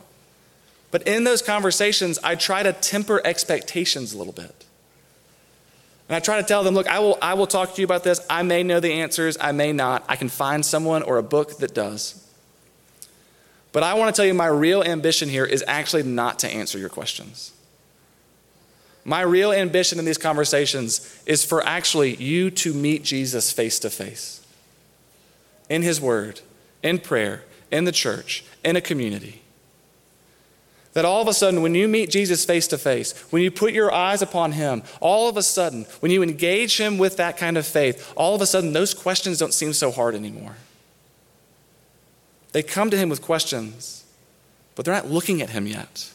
But 0.89 1.04
in 1.04 1.24
those 1.24 1.44
conversations, 1.44 2.17
I 2.24 2.34
try 2.34 2.63
to 2.63 2.74
temper 2.74 3.22
expectations 3.24 4.12
a 4.12 4.17
little 4.17 4.34
bit. 4.34 4.65
And 6.10 6.15
I 6.15 6.20
try 6.20 6.41
to 6.41 6.48
tell 6.48 6.63
them, 6.63 6.74
look, 6.74 6.88
I 6.88 6.98
will, 6.98 7.20
I 7.22 7.36
will 7.36 7.46
talk 7.46 7.76
to 7.76 7.80
you 7.80 7.86
about 7.86 8.04
this. 8.04 8.26
I 8.28 8.41
may 8.41 8.63
know 8.63 8.80
the 8.80 8.94
answers, 8.94 9.38
I 9.39 9.52
may 9.52 9.72
not. 9.72 10.04
I 10.10 10.15
can 10.15 10.30
find 10.30 10.65
someone 10.65 11.04
or 11.04 11.20
a 11.20 11.24
book 11.24 11.60
that 11.60 11.76
does. 11.76 12.28
But 13.74 13.84
I 13.84 13.94
want 13.94 14.15
to 14.15 14.20
tell 14.20 14.26
you, 14.26 14.34
my 14.34 14.48
real 14.48 14.82
ambition 14.82 15.30
here 15.30 15.46
is 15.46 15.63
actually 15.67 16.02
not 16.02 16.39
to 16.39 16.48
answer 16.48 16.80
your 16.80 16.89
questions. 16.89 17.54
My 19.06 19.22
real 19.22 19.52
ambition 19.52 20.00
in 20.00 20.06
these 20.06 20.17
conversations 20.17 21.22
is 21.28 21.46
for 21.46 21.63
actually 21.63 22.15
you 22.15 22.50
to 22.50 22.74
meet 22.74 23.04
Jesus 23.04 23.52
face 23.52 23.78
to 23.78 23.91
face 23.91 24.40
in 25.71 25.84
His 25.84 26.01
Word, 26.01 26.41
in 26.84 26.99
prayer, 26.99 27.45
in 27.71 27.86
the 27.86 27.93
church, 27.93 28.43
in 28.62 28.75
a 28.75 28.81
community. 28.81 29.41
That 30.91 31.05
all 31.05 31.21
of 31.21 31.29
a 31.29 31.34
sudden, 31.34 31.62
when 31.62 31.73
you 31.73 31.88
meet 31.88 32.10
Jesus 32.10 32.43
face 32.43 32.67
to 32.67 32.77
face, 32.77 33.17
when 33.31 33.41
you 33.41 33.49
put 33.49 33.71
your 33.71 33.89
eyes 33.89 34.21
upon 34.21 34.51
Him, 34.51 34.84
all 34.99 35.29
of 35.29 35.38
a 35.38 35.43
sudden, 35.43 35.86
when 36.01 36.12
you 36.12 36.21
engage 36.21 36.77
Him 36.77 36.97
with 36.97 37.15
that 37.15 37.38
kind 37.38 37.57
of 37.57 37.65
faith, 37.65 38.12
all 38.17 38.36
of 38.36 38.41
a 38.41 38.45
sudden, 38.45 38.73
those 38.73 38.93
questions 38.93 39.38
don't 39.38 39.53
seem 39.53 39.71
so 39.71 39.91
hard 39.91 40.13
anymore. 40.13 40.57
They 42.51 42.63
come 42.63 42.89
to 42.89 42.97
Him 42.97 43.07
with 43.07 43.21
questions, 43.21 44.03
but 44.75 44.84
they're 44.84 44.93
not 44.93 45.10
looking 45.10 45.41
at 45.41 45.51
Him 45.51 45.67
yet. 45.67 46.12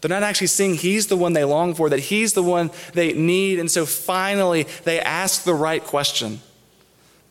They're 0.00 0.08
not 0.08 0.22
actually 0.22 0.46
seeing 0.46 0.76
He's 0.76 1.08
the 1.08 1.16
one 1.16 1.34
they 1.34 1.44
long 1.44 1.74
for, 1.74 1.90
that 1.90 2.00
He's 2.00 2.32
the 2.32 2.42
one 2.42 2.70
they 2.94 3.12
need. 3.12 3.58
And 3.58 3.70
so 3.70 3.84
finally, 3.84 4.62
they 4.84 4.98
ask 4.98 5.44
the 5.44 5.52
right 5.52 5.84
question, 5.84 6.40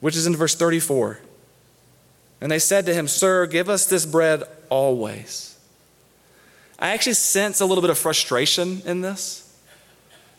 which 0.06 0.16
is 0.16 0.28
in 0.28 0.36
verse 0.36 0.54
34. 0.54 1.18
And 2.40 2.52
they 2.52 2.60
said 2.60 2.86
to 2.86 2.94
him, 2.94 3.08
Sir, 3.08 3.48
give 3.48 3.70
us 3.70 3.88
this 3.88 4.06
bread 4.06 4.44
always. 4.70 5.58
I 6.78 6.90
actually 6.90 7.16
sense 7.16 7.60
a 7.60 7.66
little 7.66 7.82
bit 7.82 7.90
of 7.90 7.98
frustration 7.98 8.84
in 8.86 9.02
this. 9.02 9.52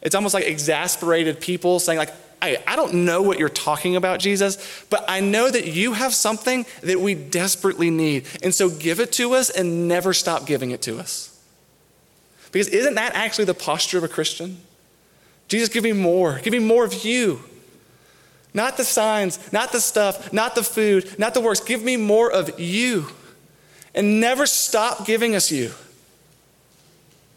It's 0.02 0.14
almost 0.14 0.34
like 0.34 0.44
exasperated 0.44 1.40
people 1.40 1.80
saying, 1.80 1.98
like, 1.98 2.12
I, 2.40 2.62
I 2.64 2.76
don't 2.76 3.04
know 3.06 3.22
what 3.22 3.40
you're 3.40 3.48
talking 3.48 3.96
about, 3.96 4.20
Jesus, 4.20 4.84
but 4.88 5.04
I 5.08 5.18
know 5.18 5.50
that 5.50 5.66
you 5.66 5.94
have 5.94 6.14
something 6.14 6.64
that 6.82 7.00
we 7.00 7.16
desperately 7.16 7.90
need. 7.90 8.26
And 8.44 8.54
so 8.54 8.70
give 8.70 9.00
it 9.00 9.10
to 9.14 9.34
us 9.34 9.50
and 9.50 9.88
never 9.88 10.12
stop 10.12 10.46
giving 10.46 10.70
it 10.70 10.82
to 10.82 10.96
us. 10.96 11.36
Because 12.52 12.68
isn't 12.68 12.94
that 12.94 13.16
actually 13.16 13.46
the 13.46 13.54
posture 13.54 13.98
of 13.98 14.04
a 14.04 14.08
Christian? 14.08 14.58
Jesus, 15.48 15.68
give 15.68 15.82
me 15.82 15.92
more. 15.92 16.38
Give 16.38 16.52
me 16.52 16.60
more 16.60 16.84
of 16.84 17.04
you. 17.04 17.42
Not 18.56 18.78
the 18.78 18.84
signs, 18.84 19.38
not 19.52 19.70
the 19.70 19.82
stuff, 19.82 20.32
not 20.32 20.54
the 20.54 20.62
food, 20.62 21.18
not 21.18 21.34
the 21.34 21.42
works. 21.42 21.60
Give 21.60 21.82
me 21.82 21.98
more 21.98 22.32
of 22.32 22.58
you. 22.58 23.08
And 23.94 24.18
never 24.18 24.46
stop 24.46 25.04
giving 25.04 25.34
us 25.34 25.52
you. 25.52 25.72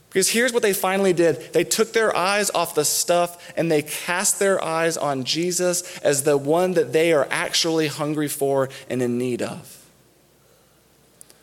Because 0.09 0.29
here's 0.29 0.53
what 0.53 0.63
they 0.63 0.71
finally 0.71 1.11
did 1.11 1.51
they 1.51 1.65
took 1.65 1.91
their 1.91 2.15
eyes 2.15 2.49
off 2.51 2.73
the 2.73 2.85
stuff 2.85 3.51
and 3.57 3.69
they 3.69 3.81
cast 3.81 4.39
their 4.39 4.63
eyes 4.63 4.95
on 4.95 5.25
Jesus 5.25 5.99
as 5.99 6.23
the 6.23 6.37
one 6.37 6.73
that 6.75 6.93
they 6.93 7.11
are 7.11 7.27
actually 7.29 7.87
hungry 7.87 8.29
for 8.29 8.69
and 8.89 9.01
in 9.01 9.17
need 9.17 9.41
of. 9.41 9.85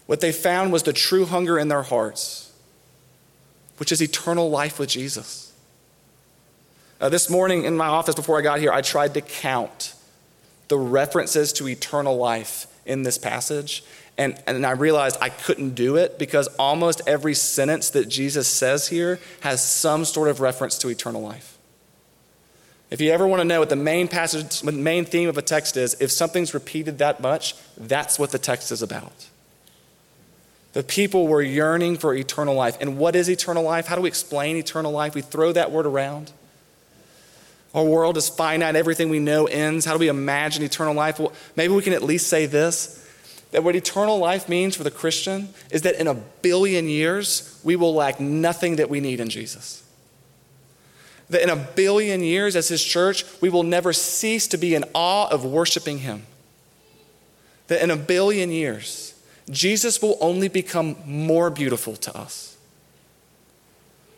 What 0.07 0.23
they 0.23 0.33
found 0.33 0.73
was 0.73 0.85
the 0.85 0.95
true 0.95 1.27
hunger 1.27 1.59
in 1.59 1.69
their 1.69 1.83
hearts, 1.83 2.51
which 3.77 3.93
is 3.93 4.01
eternal 4.01 4.49
life 4.49 4.79
with 4.79 4.89
Jesus. 4.89 5.46
Uh, 7.01 7.11
this 7.11 7.29
morning 7.29 7.65
in 7.65 7.77
my 7.77 7.87
office 7.87 8.15
before 8.15 8.39
I 8.39 8.43
got 8.43 8.59
here, 8.59 8.73
I 8.73 8.81
tried 8.81 9.15
to 9.15 9.21
count 9.21 9.95
the 10.69 10.79
references 10.79 11.53
to 11.55 11.69
eternal 11.69 12.17
life 12.17 12.67
in 12.87 13.03
this 13.03 13.19
passage. 13.19 13.85
And, 14.17 14.41
and 14.47 14.65
I 14.65 14.71
realized 14.71 15.19
I 15.21 15.29
couldn't 15.29 15.75
do 15.75 15.97
it 15.97 16.19
because 16.19 16.49
almost 16.59 17.03
every 17.07 17.35
sentence 17.35 17.91
that 17.91 18.09
Jesus 18.09 18.49
says 18.49 18.89
here 18.89 19.21
has 19.41 19.63
some 19.63 20.07
sort 20.07 20.29
of 20.29 20.41
reference 20.41 20.79
to 20.79 20.89
eternal 20.89 21.21
life. 21.21 21.59
If 22.89 23.01
you 23.01 23.11
ever 23.11 23.27
want 23.27 23.41
to 23.41 23.45
know 23.45 23.61
what 23.61 23.69
the 23.69 23.77
main 23.77 24.09
passage, 24.09 24.61
the 24.61 24.73
main 24.73 25.05
theme 25.05 25.29
of 25.29 25.37
a 25.37 25.43
text 25.43 25.77
is, 25.77 26.01
if 26.01 26.11
something's 26.11 26.55
repeated 26.55 26.99
that 26.99 27.21
much, 27.21 27.57
that's 27.77 28.19
what 28.19 28.31
the 28.31 28.39
text 28.39 28.73
is 28.73 28.81
about. 28.81 29.27
The 30.73 30.83
people 30.83 31.27
were 31.27 31.43
yearning 31.43 31.99
for 31.99 32.15
eternal 32.15 32.55
life. 32.55 32.79
And 32.81 32.97
what 32.97 33.17
is 33.17 33.29
eternal 33.29 33.65
life? 33.65 33.87
How 33.87 33.97
do 33.97 34.03
we 34.03 34.09
explain 34.09 34.57
eternal 34.57 34.93
life? 34.93 35.15
We 35.15 35.23
throw 35.23 35.53
that 35.53 35.73
word 35.73 35.85
around. 35.85 36.33
Our 37.77 37.85
world 37.85 38.17
is 38.17 38.31
finite, 38.31 38.75
everything 38.75 39.11
we 39.11 39.19
know 39.19 39.45
ends. 39.45 39.85
How 39.85 39.93
do 39.93 39.99
we 39.99 40.09
imagine 40.09 40.65
eternal 40.65 40.95
life? 40.95 41.19
Well, 41.19 41.35
maybe 41.57 41.75
we 41.75 41.83
can 41.83 41.93
at 41.93 42.03
least 42.03 42.27
say 42.29 42.47
this 42.47 43.03
that 43.53 43.63
what 43.63 43.77
eternal 43.77 44.19
life 44.19 44.49
means 44.49 44.75
for 44.75 44.83
the 44.83 44.91
Christian 44.91 45.51
is 45.71 45.83
that 45.83 45.95
in 46.01 46.09
a 46.09 46.15
billion 46.15 46.89
years, 46.89 47.61
we 47.63 47.77
will 47.77 47.95
lack 47.95 48.19
nothing 48.19 48.77
that 48.77 48.91
we 48.91 48.99
need 48.99 49.21
in 49.21 49.29
Jesus. 49.29 49.85
That 51.31 51.43
in 51.43 51.51
a 51.51 51.57
billion 51.57 52.23
years, 52.23 52.57
as 52.57 52.69
His 52.69 52.83
church, 52.83 53.25
we 53.41 53.51
will 53.51 53.63
never 53.63 53.93
cease 53.93 54.49
to 54.49 54.57
be 54.57 54.75
in 54.75 54.85
awe 54.95 55.29
of 55.29 55.45
worshiping 55.45 55.99
Him. 55.99 56.25
That 57.69 57.83
in 57.83 57.91
a 57.91 57.97
billion 57.97 58.51
years, 58.51 59.15
Jesus 59.51 60.03
will 60.03 60.17
only 60.21 60.49
become 60.49 60.97
more 61.05 61.51
beautiful 61.51 61.95
to 61.97 62.17
us. 62.17 62.57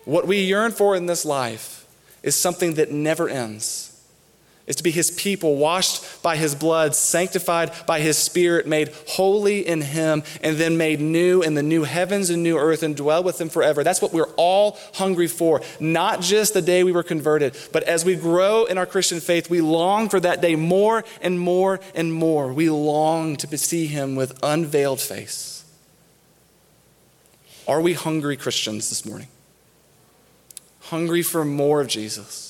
What 0.04 0.26
we 0.26 0.42
yearn 0.42 0.72
for 0.72 0.96
in 0.96 1.06
this 1.06 1.24
life 1.24 1.77
is 2.22 2.34
something 2.34 2.74
that 2.74 2.90
never 2.90 3.28
ends 3.28 3.88
is 4.68 4.76
to 4.76 4.82
be 4.82 4.90
his 4.90 5.10
people, 5.10 5.56
washed 5.56 6.22
by 6.22 6.36
his 6.36 6.54
blood, 6.54 6.94
sanctified 6.94 7.72
by 7.86 8.00
his 8.00 8.18
spirit, 8.18 8.66
made 8.66 8.92
holy 9.08 9.66
in 9.66 9.80
him, 9.80 10.22
and 10.42 10.58
then 10.58 10.76
made 10.76 11.00
new 11.00 11.42
in 11.42 11.54
the 11.54 11.62
new 11.62 11.84
heavens 11.84 12.28
and 12.28 12.42
new 12.42 12.58
earth 12.58 12.82
and 12.82 12.94
dwell 12.94 13.24
with 13.24 13.40
him 13.40 13.48
forever. 13.48 13.82
That's 13.82 14.02
what 14.02 14.12
we're 14.12 14.28
all 14.36 14.78
hungry 14.94 15.26
for. 15.26 15.62
Not 15.80 16.20
just 16.20 16.52
the 16.52 16.60
day 16.60 16.84
we 16.84 16.92
were 16.92 17.02
converted, 17.02 17.56
but 17.72 17.82
as 17.84 18.04
we 18.04 18.14
grow 18.14 18.66
in 18.66 18.76
our 18.76 18.84
Christian 18.84 19.20
faith, 19.20 19.48
we 19.48 19.62
long 19.62 20.10
for 20.10 20.20
that 20.20 20.42
day 20.42 20.54
more 20.54 21.02
and 21.22 21.40
more 21.40 21.80
and 21.94 22.12
more. 22.12 22.52
We 22.52 22.68
long 22.68 23.36
to 23.36 23.58
see 23.58 23.86
him 23.86 24.16
with 24.16 24.38
unveiled 24.42 25.00
face. 25.00 25.64
Are 27.66 27.80
we 27.80 27.94
hungry 27.94 28.36
Christians 28.36 28.90
this 28.90 29.06
morning? 29.06 29.28
Hungry 30.90 31.22
for 31.22 31.44
more 31.44 31.80
of 31.80 31.88
Jesus? 31.88 32.48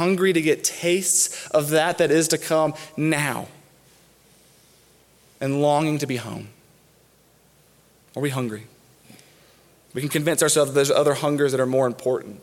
hungry 0.00 0.32
to 0.32 0.40
get 0.40 0.64
tastes 0.64 1.46
of 1.48 1.70
that 1.70 1.98
that 1.98 2.10
is 2.10 2.28
to 2.28 2.38
come 2.38 2.74
now, 2.96 3.48
and 5.40 5.60
longing 5.60 5.98
to 5.98 6.06
be 6.06 6.16
home? 6.16 6.48
Are 8.16 8.22
we 8.22 8.30
hungry? 8.30 8.66
We 9.92 10.00
can 10.00 10.10
convince 10.10 10.42
ourselves 10.42 10.70
that 10.70 10.74
there's 10.74 10.90
other 10.90 11.14
hungers 11.14 11.52
that 11.52 11.60
are 11.60 11.66
more 11.66 11.86
important. 11.86 12.40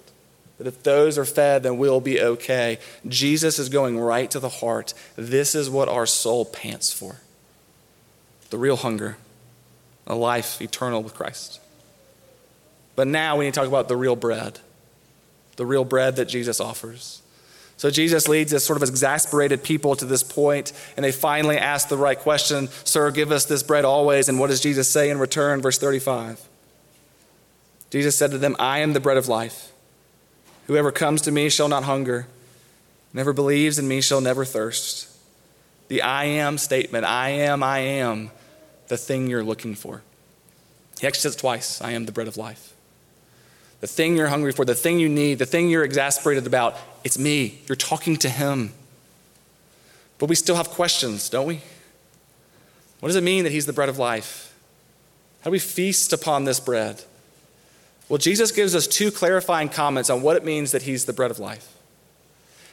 That 0.57 0.67
if 0.67 0.83
those 0.83 1.17
are 1.17 1.25
fed, 1.25 1.63
then 1.63 1.77
we'll 1.77 2.01
be 2.01 2.21
okay. 2.21 2.79
Jesus 3.07 3.59
is 3.59 3.69
going 3.69 3.99
right 3.99 4.29
to 4.31 4.39
the 4.39 4.49
heart. 4.49 4.93
This 5.15 5.55
is 5.55 5.69
what 5.69 5.87
our 5.87 6.05
soul 6.05 6.45
pants 6.45 6.91
for 6.91 7.17
the 8.49 8.57
real 8.57 8.77
hunger, 8.77 9.17
a 10.05 10.15
life 10.15 10.61
eternal 10.61 11.03
with 11.03 11.13
Christ. 11.13 11.59
But 12.95 13.07
now 13.07 13.37
we 13.37 13.45
need 13.45 13.53
to 13.53 13.59
talk 13.59 13.67
about 13.67 13.87
the 13.87 13.97
real 13.97 14.15
bread, 14.15 14.59
the 15.57 15.65
real 15.65 15.83
bread 15.83 16.15
that 16.15 16.25
Jesus 16.25 16.61
offers. 16.61 17.21
So 17.75 17.91
Jesus 17.91 18.27
leads 18.27 18.51
this 18.51 18.65
sort 18.65 18.81
of 18.81 18.89
exasperated 18.89 19.61
people 19.61 19.95
to 19.95 20.05
this 20.05 20.23
point, 20.23 20.73
and 20.95 21.03
they 21.03 21.11
finally 21.11 21.57
ask 21.57 21.89
the 21.89 21.97
right 21.97 22.17
question 22.17 22.69
Sir, 22.83 23.11
give 23.11 23.31
us 23.31 23.45
this 23.45 23.61
bread 23.61 23.85
always. 23.85 24.29
And 24.29 24.39
what 24.39 24.49
does 24.49 24.61
Jesus 24.61 24.89
say 24.89 25.09
in 25.09 25.19
return? 25.19 25.61
Verse 25.61 25.77
35. 25.77 26.41
Jesus 27.91 28.17
said 28.17 28.31
to 28.31 28.37
them, 28.37 28.55
I 28.59 28.79
am 28.79 28.93
the 28.93 28.99
bread 28.99 29.17
of 29.17 29.27
life. 29.27 29.71
Whoever 30.65 30.91
comes 30.91 31.21
to 31.21 31.31
me 31.31 31.49
shall 31.49 31.69
not 31.69 31.83
hunger, 31.83 32.27
never 33.13 33.31
believes 33.31 33.79
in 33.79 33.87
me 33.87 34.01
shall 34.01 34.21
never 34.21 34.43
thirst. 34.43 35.07
The 35.87 36.01
I 36.01 36.25
am 36.25 36.57
statement 36.57 37.05
I 37.05 37.29
am, 37.29 37.63
I 37.63 37.79
am 37.79 38.31
the 38.89 38.97
thing 38.97 39.27
you're 39.27 39.43
looking 39.43 39.75
for. 39.75 40.01
He 40.99 41.07
actually 41.07 41.21
says 41.21 41.35
twice 41.35 41.79
I 41.79 41.91
am 41.91 42.05
the 42.05 42.11
bread 42.11 42.27
of 42.27 42.37
life 42.37 42.73
the 43.79 43.87
thing 43.87 44.17
you're 44.17 44.27
hungry 44.27 44.51
for, 44.51 44.65
the 44.65 44.75
thing 44.75 44.99
you 44.99 45.09
need, 45.09 45.39
the 45.39 45.45
thing 45.45 45.69
you're 45.69 45.83
exasperated 45.83 46.47
about, 46.47 46.75
it's 47.03 47.19
me. 47.19 47.61
You're 47.67 47.75
talking 47.75 48.17
to 48.17 48.29
Him. 48.29 48.73
But 50.17 50.29
we 50.29 50.35
still 50.35 50.55
have 50.55 50.69
questions, 50.69 51.29
don't 51.29 51.45
we? 51.45 51.61
What 52.99 53.09
does 53.09 53.15
it 53.15 53.23
mean 53.23 53.43
that 53.43 53.51
He's 53.51 53.67
the 53.67 53.73
bread 53.73 53.89
of 53.89 53.99
life? 53.99 54.55
How 55.41 55.49
do 55.49 55.51
we 55.51 55.59
feast 55.59 56.11
upon 56.11 56.45
this 56.45 56.59
bread? 56.59 57.03
Well, 58.09 58.17
Jesus 58.17 58.51
gives 58.51 58.73
us 58.73 58.87
two 58.87 59.11
clarifying 59.11 59.69
comments 59.69 60.09
on 60.09 60.21
what 60.21 60.35
it 60.35 60.43
means 60.43 60.71
that 60.71 60.83
He's 60.83 61.05
the 61.05 61.13
bread 61.13 61.29
of 61.29 61.39
life. 61.39 61.73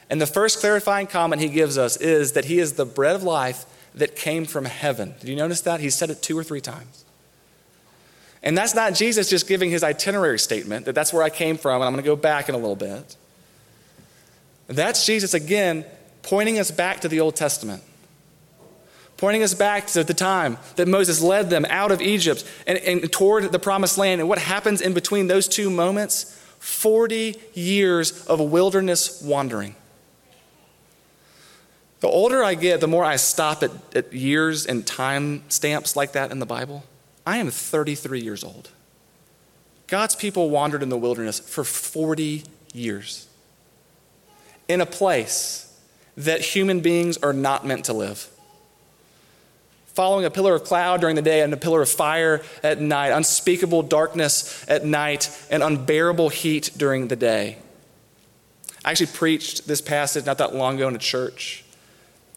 And 0.09 0.19
the 0.19 0.27
first 0.27 0.59
clarifying 0.59 1.07
comment 1.07 1.41
He 1.41 1.49
gives 1.49 1.77
us 1.77 1.97
is 1.97 2.31
that 2.31 2.45
He 2.45 2.59
is 2.59 2.73
the 2.73 2.85
bread 2.85 3.15
of 3.15 3.23
life 3.23 3.65
that 3.93 4.15
came 4.15 4.45
from 4.45 4.65
heaven. 4.65 5.15
Did 5.19 5.29
you 5.29 5.35
notice 5.35 5.61
that? 5.61 5.79
He 5.79 5.89
said 5.89 6.09
it 6.09 6.21
two 6.21 6.37
or 6.37 6.43
three 6.43 6.61
times. 6.61 7.04
And 8.45 8.55
that's 8.55 8.75
not 8.75 8.93
Jesus 8.93 9.27
just 9.27 9.47
giving 9.47 9.71
his 9.71 9.83
itinerary 9.83 10.37
statement 10.37 10.85
that 10.85 10.93
that's 10.93 11.11
where 11.11 11.23
I 11.23 11.31
came 11.31 11.57
from 11.57 11.81
and 11.81 11.83
I'm 11.83 11.93
going 11.93 12.03
to 12.03 12.07
go 12.07 12.15
back 12.15 12.47
in 12.47 12.53
a 12.53 12.59
little 12.59 12.75
bit. 12.75 13.17
That's 14.67 15.05
Jesus 15.05 15.33
again 15.33 15.83
pointing 16.21 16.59
us 16.59 16.69
back 16.71 17.01
to 17.01 17.07
the 17.07 17.19
Old 17.19 17.35
Testament. 17.35 17.83
pointing 19.17 19.43
us 19.43 19.53
back 19.53 19.87
to 19.87 20.03
the 20.03 20.13
time 20.13 20.57
that 20.75 20.87
Moses 20.87 21.21
led 21.21 21.49
them 21.49 21.65
out 21.69 21.91
of 21.91 22.01
Egypt 22.01 22.43
and, 22.67 22.77
and 22.79 23.11
toward 23.11 23.51
the 23.51 23.59
promised 23.59 23.97
land. 23.97 24.19
And 24.21 24.29
what 24.29 24.39
happens 24.39 24.81
in 24.81 24.93
between 24.93 25.27
those 25.27 25.47
two 25.47 25.69
moments? 25.69 26.39
40 26.59 27.35
years 27.53 28.25
of 28.25 28.39
wilderness 28.39 29.21
wandering. 29.21 29.75
The 32.01 32.07
older 32.07 32.43
I 32.43 32.55
get, 32.55 32.81
the 32.81 32.87
more 32.87 33.05
I 33.05 33.15
stop 33.15 33.63
at, 33.63 33.71
at 33.95 34.13
years 34.13 34.65
and 34.65 34.85
time 34.85 35.43
stamps 35.47 35.95
like 35.95 36.11
that 36.11 36.31
in 36.31 36.39
the 36.39 36.45
Bible. 36.45 36.83
I 37.25 37.37
am 37.37 37.49
33 37.49 38.21
years 38.21 38.43
old. 38.43 38.69
God's 39.87 40.15
people 40.15 40.49
wandered 40.49 40.83
in 40.83 40.89
the 40.89 40.97
wilderness 40.97 41.39
for 41.39 41.63
40 41.63 42.43
years 42.73 43.27
in 44.67 44.81
a 44.81 44.85
place 44.85 45.61
that 46.17 46.41
human 46.41 46.79
beings 46.79 47.17
are 47.17 47.33
not 47.33 47.65
meant 47.65 47.85
to 47.85 47.93
live. 47.93 48.29
Following 49.93 50.25
a 50.25 50.31
pillar 50.31 50.55
of 50.55 50.63
cloud 50.63 51.01
during 51.01 51.15
the 51.15 51.21
day 51.21 51.41
and 51.41 51.53
a 51.53 51.57
pillar 51.57 51.81
of 51.81 51.89
fire 51.89 52.41
at 52.63 52.81
night, 52.81 53.09
unspeakable 53.09 53.83
darkness 53.83 54.65
at 54.67 54.85
night, 54.85 55.29
and 55.49 55.63
unbearable 55.63 56.29
heat 56.29 56.71
during 56.75 57.07
the 57.07 57.15
day. 57.15 57.57
I 58.83 58.91
actually 58.91 59.07
preached 59.07 59.67
this 59.67 59.81
passage 59.81 60.25
not 60.25 60.37
that 60.39 60.53
long 60.53 60.75
ago 60.75 60.87
in 60.87 60.95
a 60.95 60.99
church, 60.99 61.63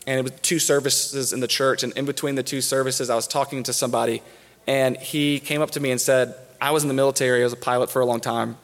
and 0.07 0.19
it 0.19 0.23
was 0.23 0.41
two 0.41 0.59
services 0.59 1.33
in 1.33 1.41
the 1.41 1.49
church. 1.49 1.83
And 1.83 1.93
in 1.95 2.07
between 2.07 2.37
the 2.37 2.43
two 2.43 2.61
services, 2.61 3.11
I 3.11 3.17
was 3.17 3.27
talking 3.27 3.63
to 3.65 3.73
somebody, 3.73 4.23
and 4.69 4.99
he 4.99 5.41
came 5.41 5.63
up 5.63 5.71
to 5.73 5.81
me 5.81 5.91
and 5.91 6.01
said, 6.01 6.35
I 6.61 6.73
was 6.73 6.85
in 6.85 6.89
the 6.89 6.95
military, 6.95 7.41
I 7.41 7.45
was 7.45 7.55
a 7.55 7.57
pilot 7.57 7.91
for 7.91 8.01
a 8.01 8.07
long 8.07 8.21
time, 8.21 8.59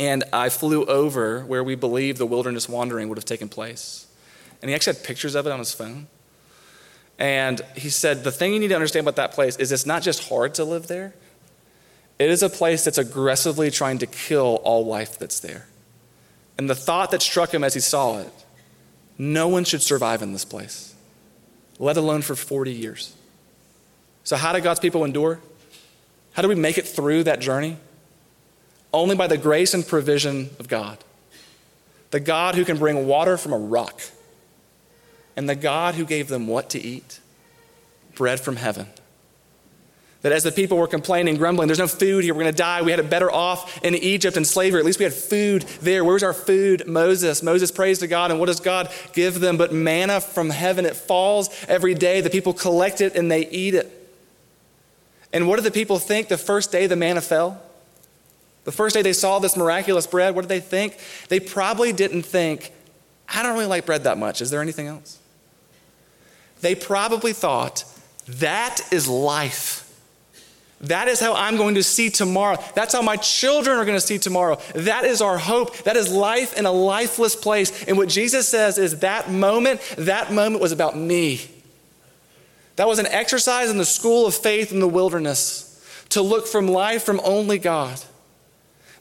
and 0.00 0.24
I 0.32 0.48
flew 0.48 0.86
over 0.86 1.42
where 1.42 1.62
we 1.62 1.74
believe 1.74 2.16
the 2.16 2.24
wilderness 2.24 2.70
wandering 2.70 3.10
would 3.10 3.18
have 3.18 3.26
taken 3.26 3.50
place. 3.50 4.06
And 4.62 4.70
he 4.70 4.74
actually 4.74 4.96
had 4.96 5.04
pictures 5.04 5.34
of 5.34 5.46
it 5.46 5.52
on 5.52 5.58
his 5.58 5.74
phone. 5.74 6.06
And 7.18 7.60
he 7.76 7.90
said, 7.90 8.24
The 8.24 8.32
thing 8.32 8.54
you 8.54 8.60
need 8.60 8.68
to 8.68 8.74
understand 8.74 9.04
about 9.04 9.16
that 9.16 9.32
place 9.32 9.56
is 9.56 9.70
it's 9.72 9.84
not 9.84 10.02
just 10.02 10.26
hard 10.30 10.54
to 10.54 10.64
live 10.64 10.86
there, 10.86 11.12
it 12.18 12.30
is 12.30 12.42
a 12.42 12.48
place 12.48 12.84
that's 12.84 12.98
aggressively 12.98 13.70
trying 13.70 13.98
to 13.98 14.06
kill 14.06 14.60
all 14.64 14.86
life 14.86 15.18
that's 15.18 15.40
there. 15.40 15.66
And 16.56 16.68
the 16.68 16.74
thought 16.74 17.10
that 17.10 17.20
struck 17.20 17.52
him 17.52 17.62
as 17.62 17.74
he 17.74 17.80
saw 17.80 18.20
it 18.20 18.32
no 19.18 19.48
one 19.48 19.64
should 19.64 19.82
survive 19.82 20.22
in 20.22 20.32
this 20.32 20.46
place, 20.46 20.94
let 21.78 21.98
alone 21.98 22.22
for 22.22 22.34
40 22.34 22.72
years. 22.72 23.14
So, 24.24 24.36
how 24.36 24.52
did 24.52 24.62
God's 24.62 24.80
people 24.80 25.04
endure? 25.04 25.40
How 26.32 26.42
do 26.42 26.48
we 26.48 26.54
make 26.54 26.78
it 26.78 26.86
through 26.86 27.24
that 27.24 27.40
journey? 27.40 27.76
Only 28.92 29.16
by 29.16 29.26
the 29.26 29.38
grace 29.38 29.74
and 29.74 29.86
provision 29.86 30.50
of 30.58 30.68
God. 30.68 30.98
The 32.10 32.20
God 32.20 32.54
who 32.54 32.64
can 32.64 32.78
bring 32.78 33.06
water 33.06 33.36
from 33.36 33.52
a 33.52 33.58
rock 33.58 34.02
and 35.36 35.48
the 35.48 35.54
God 35.54 35.94
who 35.94 36.04
gave 36.04 36.28
them 36.28 36.46
what 36.46 36.70
to 36.70 36.80
eat? 36.80 37.20
Bread 38.14 38.40
from 38.40 38.56
heaven. 38.56 38.88
That 40.22 40.32
as 40.32 40.42
the 40.42 40.52
people 40.52 40.76
were 40.76 40.86
complaining, 40.86 41.36
grumbling, 41.36 41.68
there's 41.68 41.78
no 41.78 41.86
food 41.86 42.24
here, 42.24 42.34
we're 42.34 42.44
to 42.44 42.52
die. 42.52 42.82
We 42.82 42.90
had 42.90 43.00
it 43.00 43.08
better 43.08 43.30
off 43.30 43.82
in 43.82 43.94
Egypt 43.94 44.36
in 44.36 44.44
slavery. 44.44 44.80
At 44.80 44.84
least 44.84 44.98
we 44.98 45.04
had 45.04 45.14
food 45.14 45.62
there. 45.80 46.04
Where's 46.04 46.22
our 46.22 46.34
food? 46.34 46.86
Moses. 46.86 47.42
Moses 47.42 47.70
prays 47.70 48.00
to 48.00 48.06
God, 48.06 48.30
and 48.30 48.38
what 48.38 48.46
does 48.46 48.60
God 48.60 48.90
give 49.14 49.40
them? 49.40 49.56
But 49.56 49.72
manna 49.72 50.20
from 50.20 50.50
heaven. 50.50 50.84
It 50.84 50.94
falls 50.94 51.48
every 51.68 51.94
day. 51.94 52.20
The 52.20 52.28
people 52.28 52.52
collect 52.52 53.00
it 53.00 53.16
and 53.16 53.30
they 53.30 53.48
eat 53.48 53.72
it. 53.72 53.99
And 55.32 55.46
what 55.46 55.56
did 55.56 55.64
the 55.64 55.70
people 55.70 55.98
think 55.98 56.28
the 56.28 56.38
first 56.38 56.72
day 56.72 56.86
the 56.86 56.96
manna 56.96 57.20
fell? 57.20 57.62
The 58.64 58.72
first 58.72 58.94
day 58.94 59.02
they 59.02 59.12
saw 59.12 59.38
this 59.38 59.56
miraculous 59.56 60.06
bread, 60.06 60.34
what 60.34 60.42
did 60.42 60.48
they 60.48 60.60
think? 60.60 60.98
They 61.28 61.40
probably 61.40 61.92
didn't 61.92 62.22
think, 62.22 62.72
I 63.28 63.42
don't 63.42 63.54
really 63.54 63.66
like 63.66 63.86
bread 63.86 64.04
that 64.04 64.18
much. 64.18 64.42
Is 64.42 64.50
there 64.50 64.60
anything 64.60 64.86
else? 64.86 65.18
They 66.60 66.74
probably 66.74 67.32
thought, 67.32 67.84
that 68.26 68.80
is 68.92 69.08
life. 69.08 69.86
That 70.82 71.08
is 71.08 71.20
how 71.20 71.34
I'm 71.34 71.56
going 71.56 71.74
to 71.74 71.82
see 71.82 72.10
tomorrow. 72.10 72.56
That's 72.74 72.94
how 72.94 73.02
my 73.02 73.16
children 73.16 73.78
are 73.78 73.84
going 73.84 73.98
to 73.98 74.06
see 74.06 74.18
tomorrow. 74.18 74.58
That 74.74 75.04
is 75.04 75.20
our 75.20 75.36
hope. 75.36 75.76
That 75.84 75.96
is 75.96 76.10
life 76.10 76.56
in 76.56 76.64
a 76.64 76.72
lifeless 76.72 77.36
place. 77.36 77.84
And 77.84 77.98
what 77.98 78.08
Jesus 78.08 78.48
says 78.48 78.78
is 78.78 79.00
that 79.00 79.30
moment, 79.30 79.80
that 79.96 80.32
moment 80.32 80.62
was 80.62 80.72
about 80.72 80.96
me. 80.96 81.40
That 82.80 82.88
was 82.88 82.98
an 82.98 83.08
exercise 83.08 83.68
in 83.68 83.76
the 83.76 83.84
school 83.84 84.26
of 84.26 84.34
faith 84.34 84.72
in 84.72 84.80
the 84.80 84.88
wilderness 84.88 85.84
to 86.08 86.22
look 86.22 86.46
from 86.46 86.66
life 86.66 87.02
from 87.02 87.20
only 87.22 87.58
God. 87.58 88.00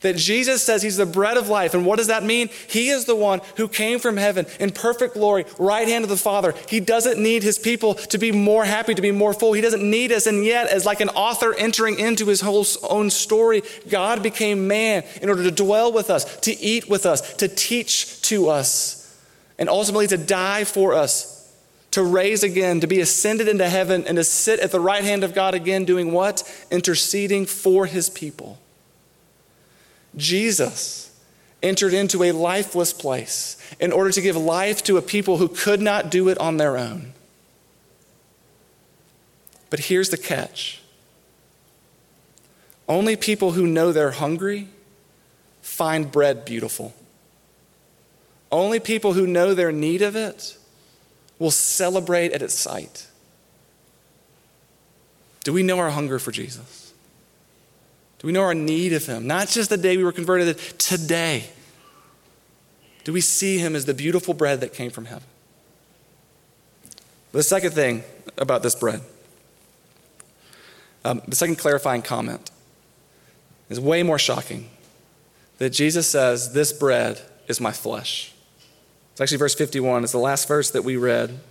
That 0.01 0.17
Jesus 0.17 0.61
says 0.61 0.83
he's 0.83 0.97
the 0.97 1.05
bread 1.05 1.37
of 1.37 1.47
life. 1.47 1.73
And 1.73 1.85
what 1.85 1.95
does 1.95 2.07
that 2.07 2.25
mean? 2.25 2.49
He 2.67 2.89
is 2.89 3.05
the 3.05 3.15
one 3.15 3.39
who 3.55 3.69
came 3.69 3.99
from 3.99 4.17
heaven 4.17 4.47
in 4.59 4.71
perfect 4.71 5.13
glory, 5.13 5.45
right 5.57 5.87
hand 5.87 6.03
of 6.03 6.09
the 6.09 6.17
Father. 6.17 6.55
He 6.67 6.81
doesn't 6.81 7.23
need 7.23 7.41
his 7.41 7.57
people 7.57 7.93
to 7.93 8.17
be 8.17 8.33
more 8.33 8.65
happy, 8.65 8.95
to 8.95 9.01
be 9.01 9.13
more 9.13 9.31
full. 9.33 9.53
He 9.53 9.61
doesn't 9.61 9.89
need 9.89 10.11
us. 10.11 10.27
And 10.27 10.43
yet, 10.43 10.67
as 10.67 10.85
like 10.85 10.99
an 10.99 11.07
author 11.11 11.55
entering 11.57 11.99
into 11.99 12.25
his 12.25 12.41
whole 12.41 12.65
own 12.83 13.09
story, 13.09 13.63
God 13.87 14.21
became 14.21 14.67
man 14.67 15.05
in 15.21 15.29
order 15.29 15.43
to 15.43 15.51
dwell 15.51 15.93
with 15.93 16.09
us, 16.09 16.37
to 16.41 16.51
eat 16.59 16.89
with 16.89 17.05
us, 17.05 17.33
to 17.35 17.47
teach 17.47 18.21
to 18.23 18.49
us, 18.49 19.17
and 19.57 19.69
ultimately 19.69 20.07
to 20.07 20.17
die 20.17 20.65
for 20.65 20.93
us. 20.93 21.38
To 21.91 22.03
raise 22.03 22.43
again, 22.43 22.81
to 22.81 22.87
be 22.87 22.99
ascended 22.99 23.47
into 23.47 23.67
heaven, 23.67 24.05
and 24.05 24.17
to 24.17 24.23
sit 24.23 24.59
at 24.59 24.71
the 24.71 24.79
right 24.79 25.03
hand 25.03 25.23
of 25.23 25.33
God 25.33 25.55
again, 25.55 25.85
doing 25.85 26.11
what? 26.11 26.43
Interceding 26.69 27.45
for 27.45 27.85
his 27.87 28.09
people. 28.09 28.59
Jesus 30.15 31.09
entered 31.61 31.93
into 31.93 32.23
a 32.23 32.31
lifeless 32.31 32.93
place 32.93 33.57
in 33.79 33.91
order 33.91 34.11
to 34.11 34.21
give 34.21 34.35
life 34.35 34.83
to 34.83 34.97
a 34.97 35.01
people 35.01 35.37
who 35.37 35.47
could 35.47 35.81
not 35.81 36.09
do 36.09 36.29
it 36.29 36.37
on 36.37 36.57
their 36.57 36.77
own. 36.77 37.13
But 39.69 39.79
here's 39.81 40.09
the 40.09 40.17
catch 40.17 40.81
only 42.87 43.15
people 43.15 43.51
who 43.51 43.67
know 43.67 43.91
they're 43.91 44.11
hungry 44.11 44.67
find 45.61 46.11
bread 46.11 46.43
beautiful. 46.43 46.93
Only 48.51 48.79
people 48.79 49.13
who 49.13 49.27
know 49.27 49.53
their 49.53 49.71
need 49.71 50.01
of 50.01 50.15
it 50.15 50.57
will 51.39 51.51
celebrate 51.51 52.33
at 52.33 52.41
its 52.41 52.53
sight. 52.53 53.07
Do 55.43 55.53
we 55.53 55.63
know 55.63 55.79
our 55.79 55.89
hunger 55.89 56.19
for 56.19 56.31
Jesus? 56.31 56.93
Do 58.19 58.27
we 58.27 58.33
know 58.33 58.41
our 58.41 58.53
need 58.53 58.93
of 58.93 59.05
Him? 59.05 59.25
Not 59.25 59.47
just 59.47 59.69
the 59.69 59.77
day 59.77 59.95
we 59.95 60.03
were 60.03 60.11
converted, 60.11 60.57
today. 60.77 61.49
Do 63.05 63.13
we 63.13 63.21
see 63.21 63.57
Him 63.57 63.75
as 63.75 63.85
the 63.85 63.93
beautiful 63.93 64.33
bread 64.33 64.59
that 64.59 64.73
came 64.73 64.91
from 64.91 65.05
heaven? 65.05 65.23
The 67.31 67.43
second 67.43 67.71
thing 67.71 68.03
about 68.37 68.61
this 68.63 68.75
bread, 68.75 69.01
um, 71.05 71.21
the 71.27 71.35
second 71.35 71.57
clarifying 71.57 72.01
comment, 72.01 72.51
is 73.69 73.79
way 73.79 74.03
more 74.03 74.19
shocking. 74.19 74.69
That 75.59 75.69
Jesus 75.69 76.07
says, 76.07 76.53
This 76.53 76.73
bread 76.73 77.21
is 77.47 77.61
my 77.61 77.71
flesh. 77.71 78.33
It's 79.19 79.23
actually 79.23 79.39
verse 79.39 79.55
51. 79.55 80.03
It's 80.03 80.13
the 80.13 80.17
last 80.17 80.47
verse 80.47 80.71
that 80.71 80.85
we 80.85 80.95
read. 80.95 81.41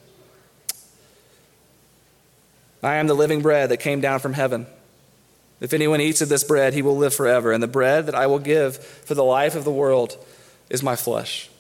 I 2.83 2.94
am 2.94 3.09
the 3.09 3.14
living 3.14 3.42
bread 3.42 3.68
that 3.68 3.76
came 3.76 4.00
down 4.00 4.20
from 4.20 4.33
heaven. 4.33 4.66
If 5.61 5.74
anyone 5.74 6.00
eats 6.00 6.22
of 6.22 6.31
this 6.31 6.42
bread, 6.44 6.72
he 6.72 6.81
will 6.81 6.96
live 6.96 7.14
forever. 7.14 7.52
And 7.52 7.62
the 7.62 7.68
bread 7.68 8.07
that 8.07 8.14
I 8.14 8.26
will 8.26 8.38
give 8.38 8.78
for 8.78 9.14
the 9.14 9.22
life 9.22 9.54
of 9.54 9.64
the 9.64 9.70
world 9.70 10.16
is 10.70 10.83
my 10.83 10.96
flesh. 10.96 11.50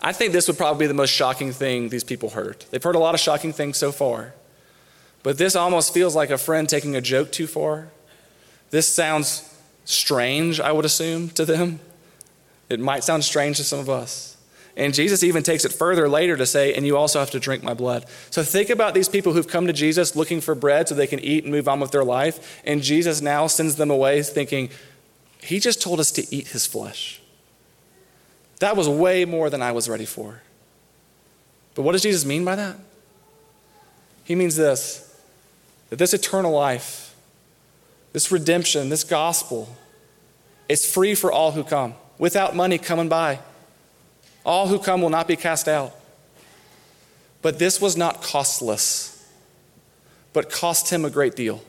I 0.00 0.12
think 0.12 0.32
this 0.32 0.48
would 0.48 0.56
probably 0.58 0.82
be 0.82 0.88
the 0.88 0.94
most 0.94 1.10
shocking 1.10 1.52
thing 1.52 1.90
these 1.90 2.02
people 2.02 2.30
heard. 2.30 2.64
They've 2.72 2.82
heard 2.82 2.96
a 2.96 2.98
lot 2.98 3.14
of 3.14 3.20
shocking 3.20 3.52
things 3.52 3.76
so 3.76 3.92
far, 3.92 4.34
but 5.22 5.38
this 5.38 5.54
almost 5.54 5.94
feels 5.94 6.16
like 6.16 6.30
a 6.30 6.38
friend 6.38 6.68
taking 6.68 6.96
a 6.96 7.00
joke 7.00 7.30
too 7.30 7.46
far. 7.46 7.86
This 8.70 8.88
sounds 8.88 9.48
strange, 9.84 10.58
I 10.58 10.72
would 10.72 10.84
assume, 10.84 11.28
to 11.30 11.44
them. 11.44 11.78
It 12.68 12.80
might 12.80 13.04
sound 13.04 13.22
strange 13.22 13.58
to 13.58 13.62
some 13.62 13.78
of 13.78 13.88
us. 13.88 14.31
And 14.76 14.94
Jesus 14.94 15.22
even 15.22 15.42
takes 15.42 15.64
it 15.64 15.72
further 15.72 16.08
later 16.08 16.36
to 16.36 16.46
say, 16.46 16.74
and 16.74 16.86
you 16.86 16.96
also 16.96 17.18
have 17.18 17.30
to 17.32 17.40
drink 17.40 17.62
my 17.62 17.74
blood. 17.74 18.06
So 18.30 18.42
think 18.42 18.70
about 18.70 18.94
these 18.94 19.08
people 19.08 19.34
who've 19.34 19.46
come 19.46 19.66
to 19.66 19.72
Jesus 19.72 20.16
looking 20.16 20.40
for 20.40 20.54
bread 20.54 20.88
so 20.88 20.94
they 20.94 21.06
can 21.06 21.20
eat 21.20 21.44
and 21.44 21.52
move 21.52 21.68
on 21.68 21.78
with 21.78 21.90
their 21.90 22.04
life. 22.04 22.62
And 22.64 22.82
Jesus 22.82 23.20
now 23.20 23.46
sends 23.46 23.76
them 23.76 23.90
away 23.90 24.22
thinking, 24.22 24.70
he 25.42 25.60
just 25.60 25.82
told 25.82 26.00
us 26.00 26.10
to 26.12 26.34
eat 26.34 26.48
his 26.48 26.66
flesh. 26.66 27.20
That 28.60 28.76
was 28.76 28.88
way 28.88 29.24
more 29.24 29.50
than 29.50 29.60
I 29.60 29.72
was 29.72 29.88
ready 29.88 30.06
for. 30.06 30.40
But 31.74 31.82
what 31.82 31.92
does 31.92 32.02
Jesus 32.02 32.24
mean 32.24 32.44
by 32.44 32.56
that? 32.56 32.76
He 34.24 34.34
means 34.34 34.56
this 34.56 35.08
that 35.90 35.98
this 35.98 36.14
eternal 36.14 36.52
life, 36.52 37.14
this 38.14 38.32
redemption, 38.32 38.88
this 38.88 39.04
gospel, 39.04 39.76
is 40.66 40.90
free 40.90 41.14
for 41.14 41.30
all 41.30 41.52
who 41.52 41.62
come, 41.62 41.94
without 42.16 42.56
money 42.56 42.78
coming 42.78 43.10
by. 43.10 43.40
All 44.44 44.68
who 44.68 44.78
come 44.78 45.02
will 45.02 45.10
not 45.10 45.28
be 45.28 45.36
cast 45.36 45.68
out. 45.68 45.94
But 47.42 47.58
this 47.58 47.80
was 47.80 47.96
not 47.96 48.22
costless, 48.22 49.28
but 50.32 50.50
cost 50.50 50.90
him 50.90 51.04
a 51.04 51.10
great 51.10 51.34
deal. 51.34 51.62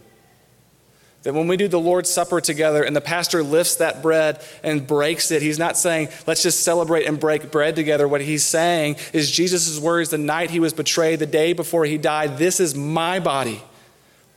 That 1.23 1.33
when 1.33 1.47
we 1.47 1.55
do 1.55 1.67
the 1.69 1.79
Lord's 1.79 2.09
Supper 2.09 2.41
together 2.41 2.83
and 2.83 2.95
the 2.95 3.01
pastor 3.01 3.43
lifts 3.43 3.77
that 3.77 4.01
bread 4.01 4.43
and 4.61 4.85
breaks 4.85 5.31
it, 5.31 5.41
he's 5.41 5.57
not 5.57 5.77
saying, 5.77 6.09
let's 6.27 6.43
just 6.43 6.63
celebrate 6.63 7.05
and 7.05 7.17
break 7.19 7.49
bread 7.49 7.75
together. 7.75 8.07
What 8.07 8.21
he's 8.21 8.43
saying 8.43 8.97
is 9.13 9.31
Jesus' 9.31 9.79
words 9.79 10.09
the 10.09 10.17
night 10.17 10.51
he 10.51 10.59
was 10.59 10.73
betrayed, 10.73 11.19
the 11.19 11.25
day 11.25 11.53
before 11.53 11.85
he 11.85 11.97
died, 11.97 12.37
this 12.37 12.59
is 12.59 12.75
my 12.75 13.19
body 13.19 13.61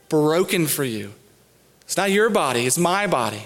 broken 0.07 0.65
for 0.65 0.85
you. 0.85 1.13
It's 1.81 1.97
not 1.97 2.09
your 2.11 2.29
body, 2.29 2.65
it's 2.65 2.77
my 2.77 3.05
body. 3.05 3.43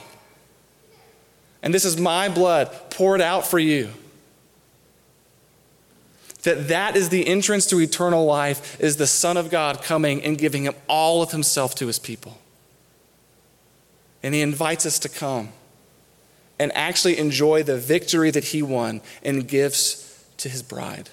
And 1.63 1.73
this 1.73 1.85
is 1.85 1.99
my 1.99 2.29
blood 2.29 2.91
poured 2.91 3.21
out 3.21 3.45
for 3.45 3.59
you. 3.59 3.89
That 6.43 6.69
that 6.69 6.95
is 6.95 7.09
the 7.09 7.27
entrance 7.27 7.65
to 7.67 7.79
eternal 7.79 8.25
life 8.25 8.79
is 8.79 8.97
the 8.97 9.07
Son 9.07 9.37
of 9.37 9.49
God 9.49 9.83
coming 9.83 10.23
and 10.23 10.37
giving 10.37 10.63
him 10.63 10.73
all 10.87 11.21
of 11.21 11.31
himself 11.31 11.75
to 11.75 11.87
his 11.87 11.99
people. 11.99 12.39
And 14.23 14.33
he 14.33 14.41
invites 14.41 14.85
us 14.85 14.99
to 14.99 15.09
come 15.09 15.49
and 16.59 16.71
actually 16.75 17.17
enjoy 17.17 17.63
the 17.63 17.77
victory 17.77 18.29
that 18.31 18.45
he 18.45 18.61
won 18.61 19.01
and 19.23 19.47
gives 19.47 20.23
to 20.37 20.49
his 20.49 20.61
bride. 20.61 21.09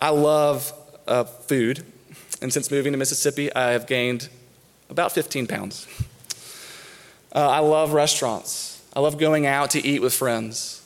I 0.00 0.10
love 0.10 0.72
uh, 1.06 1.24
food, 1.24 1.84
and 2.40 2.52
since 2.52 2.70
moving 2.70 2.92
to 2.92 2.98
Mississippi, 2.98 3.52
I 3.54 3.72
have 3.72 3.86
gained 3.86 4.28
about 4.88 5.12
15 5.12 5.46
pounds. 5.46 5.86
Uh, 7.32 7.48
I 7.48 7.58
love 7.60 7.92
restaurants. 7.92 8.82
I 8.94 9.00
love 9.00 9.18
going 9.18 9.46
out 9.46 9.70
to 9.70 9.86
eat 9.86 10.02
with 10.02 10.14
friends. 10.14 10.79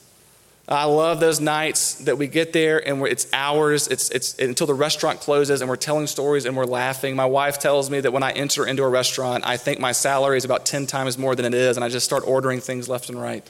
I 0.66 0.84
love 0.84 1.20
those 1.20 1.40
nights 1.40 1.96
that 2.04 2.16
we 2.16 2.26
get 2.26 2.54
there 2.54 2.86
and 2.88 3.06
it's 3.06 3.30
hours, 3.34 3.86
it's, 3.88 4.08
it's 4.10 4.38
until 4.38 4.66
the 4.66 4.74
restaurant 4.74 5.20
closes 5.20 5.60
and 5.60 5.68
we're 5.68 5.76
telling 5.76 6.06
stories 6.06 6.46
and 6.46 6.56
we're 6.56 6.64
laughing. 6.64 7.14
My 7.14 7.26
wife 7.26 7.58
tells 7.58 7.90
me 7.90 8.00
that 8.00 8.12
when 8.12 8.22
I 8.22 8.32
enter 8.32 8.66
into 8.66 8.82
a 8.82 8.88
restaurant, 8.88 9.46
I 9.46 9.58
think 9.58 9.78
my 9.78 9.92
salary 9.92 10.38
is 10.38 10.44
about 10.46 10.64
10 10.64 10.86
times 10.86 11.18
more 11.18 11.34
than 11.34 11.44
it 11.44 11.52
is, 11.52 11.76
and 11.76 11.84
I 11.84 11.90
just 11.90 12.06
start 12.06 12.24
ordering 12.26 12.60
things 12.60 12.88
left 12.88 13.10
and 13.10 13.20
right. 13.20 13.48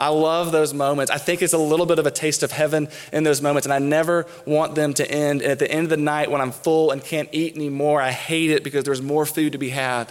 I 0.00 0.08
love 0.08 0.52
those 0.52 0.72
moments. 0.72 1.10
I 1.12 1.18
think 1.18 1.42
it's 1.42 1.52
a 1.52 1.58
little 1.58 1.86
bit 1.86 1.98
of 1.98 2.06
a 2.06 2.10
taste 2.10 2.42
of 2.42 2.50
heaven 2.50 2.88
in 3.12 3.24
those 3.24 3.42
moments, 3.42 3.66
and 3.66 3.72
I 3.74 3.78
never 3.78 4.26
want 4.46 4.74
them 4.74 4.94
to 4.94 5.08
end. 5.08 5.42
And 5.42 5.52
at 5.52 5.58
the 5.58 5.70
end 5.70 5.84
of 5.84 5.90
the 5.90 5.96
night, 5.98 6.30
when 6.30 6.40
I'm 6.40 6.50
full 6.50 6.92
and 6.92 7.04
can't 7.04 7.28
eat 7.30 7.54
anymore, 7.56 8.00
I 8.00 8.10
hate 8.10 8.50
it 8.50 8.64
because 8.64 8.84
there's 8.84 9.02
more 9.02 9.26
food 9.26 9.52
to 9.52 9.58
be 9.58 9.68
had. 9.68 10.10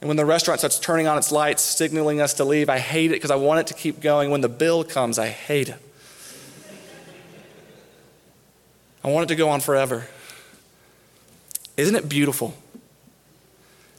And 0.00 0.08
when 0.08 0.16
the 0.16 0.24
restaurant 0.24 0.60
starts 0.60 0.78
turning 0.78 1.06
on 1.06 1.18
its 1.18 1.30
lights, 1.30 1.62
signaling 1.62 2.20
us 2.20 2.34
to 2.34 2.44
leave, 2.44 2.70
I 2.70 2.78
hate 2.78 3.10
it 3.10 3.14
because 3.14 3.30
I 3.30 3.36
want 3.36 3.60
it 3.60 3.66
to 3.66 3.74
keep 3.74 4.00
going. 4.00 4.30
When 4.30 4.40
the 4.40 4.48
bill 4.48 4.82
comes, 4.82 5.18
I 5.18 5.28
hate 5.28 5.68
it. 5.68 5.76
I 9.04 9.08
want 9.10 9.24
it 9.24 9.34
to 9.34 9.36
go 9.36 9.48
on 9.48 9.60
forever. 9.60 10.06
Isn't 11.76 11.94
it 11.94 12.08
beautiful 12.08 12.54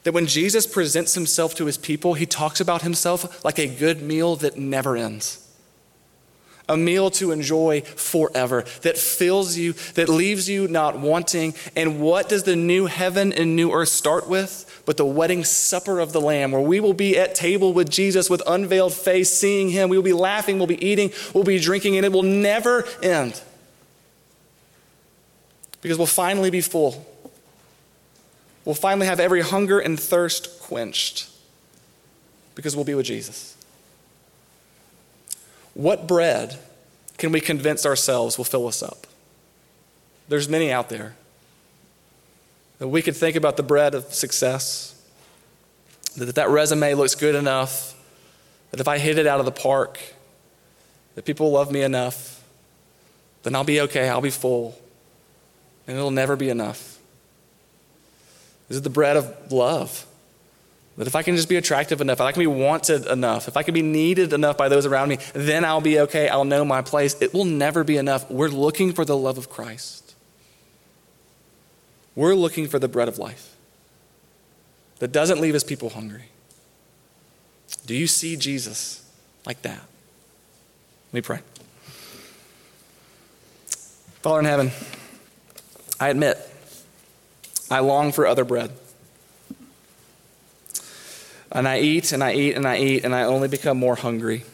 that 0.03 0.13
when 0.13 0.25
Jesus 0.25 0.65
presents 0.65 1.13
himself 1.13 1.55
to 1.55 1.65
his 1.65 1.77
people, 1.77 2.15
he 2.15 2.25
talks 2.25 2.59
about 2.59 2.81
himself 2.81 3.43
like 3.43 3.59
a 3.59 3.67
good 3.67 4.01
meal 4.01 4.35
that 4.37 4.57
never 4.57 4.95
ends? 4.95 5.50
A 6.67 6.78
meal 6.78 7.10
to 7.12 7.32
enjoy 7.32 7.82
forever, 7.82 8.63
that 8.82 8.97
fills 8.97 9.58
you, 9.58 9.74
that 9.95 10.10
leaves 10.10 10.50
you 10.50 10.67
not 10.67 10.97
wanting. 10.97 11.54
And 11.76 12.02
what 12.02 12.30
does 12.30 12.43
the 12.43 12.56
new 12.56 12.86
heaven 12.86 13.34
and 13.34 13.56
new 13.56 13.71
earth 13.71 13.89
start 13.89 14.28
with? 14.28 14.67
But 14.86 14.97
the 14.97 15.06
wedding 15.06 15.43
supper 15.43 16.00
of 16.00 16.12
the 16.12 16.21
Lamb, 16.21 16.52
where 16.52 16.62
we 16.62 16.80
will 16.80 16.93
be 16.93 17.17
at 17.17 17.36
table 17.36 17.74
with 17.74 17.89
Jesus 17.89 18.30
with 18.30 18.41
unveiled 18.47 18.93
face, 18.93 19.36
seeing 19.36 19.69
him. 19.69 19.89
We 19.89 19.97
will 19.97 20.04
be 20.04 20.13
laughing, 20.13 20.58
we'll 20.58 20.67
be 20.67 20.84
eating, 20.86 21.12
we'll 21.34 21.43
be 21.43 21.60
drinking, 21.60 21.97
and 21.97 22.06
it 22.06 22.12
will 22.12 22.24
never 22.24 22.86
end. 23.04 23.41
Because 25.82 25.97
we'll 25.97 26.08
finally 26.08 26.50
be 26.50 26.62
full. 26.62 27.08
We'll 28.65 28.76
finally 28.76 29.08
have 29.08 29.19
every 29.19 29.41
hunger 29.41 29.80
and 29.80 30.00
thirst 30.00 30.60
quenched 30.60 31.30
because 32.56 32.76
we'll 32.76 32.86
be 32.86 32.93
with 32.93 33.06
Jesus. 33.06 33.58
What 35.73 36.07
bread 36.07 36.60
can 37.17 37.31
we 37.31 37.39
convince 37.39 37.86
ourselves 37.86 38.38
will 38.38 38.45
fill 38.45 38.67
us 38.67 38.84
up? 38.84 39.07
There's 40.27 40.49
many 40.49 40.71
out 40.71 40.89
there. 40.89 41.15
That 42.79 42.88
we 42.88 43.01
could 43.01 43.15
think 43.15 43.36
about 43.36 43.57
the 43.57 43.63
bread 43.63 43.93
of 43.93 44.13
success, 44.13 44.99
that 46.17 46.36
that 46.36 46.49
resume 46.49 46.93
looks 46.95 47.15
good 47.15 47.36
enough, 47.36 47.95
that 48.71 48.79
if 48.79 48.88
I 48.88 48.97
hit 48.97 49.17
it 49.17 49.27
out 49.27 49.39
of 49.39 49.45
the 49.45 49.51
park, 49.51 49.99
that 51.15 51.25
people 51.25 51.51
love 51.51 51.71
me 51.71 51.81
enough, 51.81 52.43
then 53.43 53.55
I'll 53.55 53.63
be 53.63 53.81
okay, 53.81 54.10
I'll 54.10 54.21
be 54.21 54.29
full, 54.29 54.77
and 55.88 55.97
it'll 55.97 56.12
never 56.12 56.36
be 56.36 56.49
enough. 56.49 56.97
Is 58.69 58.77
it 58.77 58.84
the 58.84 58.89
bread 58.89 59.17
of 59.17 59.51
love? 59.51 60.05
That 60.97 61.08
if 61.08 61.15
I 61.15 61.23
can 61.23 61.36
just 61.36 61.49
be 61.49 61.56
attractive 61.56 62.01
enough, 62.01 62.19
if 62.19 62.21
I 62.21 62.32
can 62.32 62.41
be 62.41 62.47
wanted 62.47 63.08
enough, 63.08 63.47
if 63.47 63.56
I 63.56 63.63
can 63.63 63.73
be 63.73 63.82
needed 63.82 64.34
enough 64.34 64.58
by 64.58 64.69
those 64.69 64.86
around 64.86 65.10
me, 65.10 65.17
then 65.34 65.63
I'll 65.63 65.82
be 65.82 65.99
okay. 66.01 66.27
I'll 66.27 66.45
know 66.45 66.65
my 66.65 66.82
place. 66.82 67.19
It 67.21 67.34
will 67.34 67.45
never 67.45 67.84
be 67.84 67.97
enough. 67.97 68.30
We're 68.30 68.49
looking 68.49 68.91
for 68.93 69.06
the 69.06 69.17
love 69.17 69.38
of 69.38 69.49
Christ. 69.49 70.15
We're 72.15 72.36
looking 72.36 72.67
for 72.67 72.77
the 72.77 72.89
bread 72.89 73.08
of 73.08 73.17
life 73.17 73.56
that 74.99 75.12
doesn't 75.12 75.39
leave 75.39 75.54
his 75.54 75.63
people 75.63 75.89
hungry. 75.89 76.25
Do 77.86 77.95
you 77.95 78.06
see 78.06 78.36
Jesus 78.36 79.10
like 79.45 79.62
that? 79.62 79.82
Let 81.08 81.13
me 81.13 81.21
pray. 81.21 81.39
Father 84.21 84.39
in 84.39 84.45
heaven, 84.45 84.71
I 85.99 86.10
admit 86.10 86.38
I 87.71 87.80
long 87.80 88.12
for 88.12 88.27
other 88.27 88.43
bread. 88.43 88.71
And 91.51 91.67
I 91.67 91.79
eat 91.79 92.11
and 92.11 92.23
I 92.23 92.33
eat 92.33 92.55
and 92.55 92.67
I 92.67 92.77
eat, 92.77 93.03
and 93.03 93.13
I 93.13 93.23
only 93.23 93.47
become 93.47 93.77
more 93.77 93.95
hungry. 93.95 94.45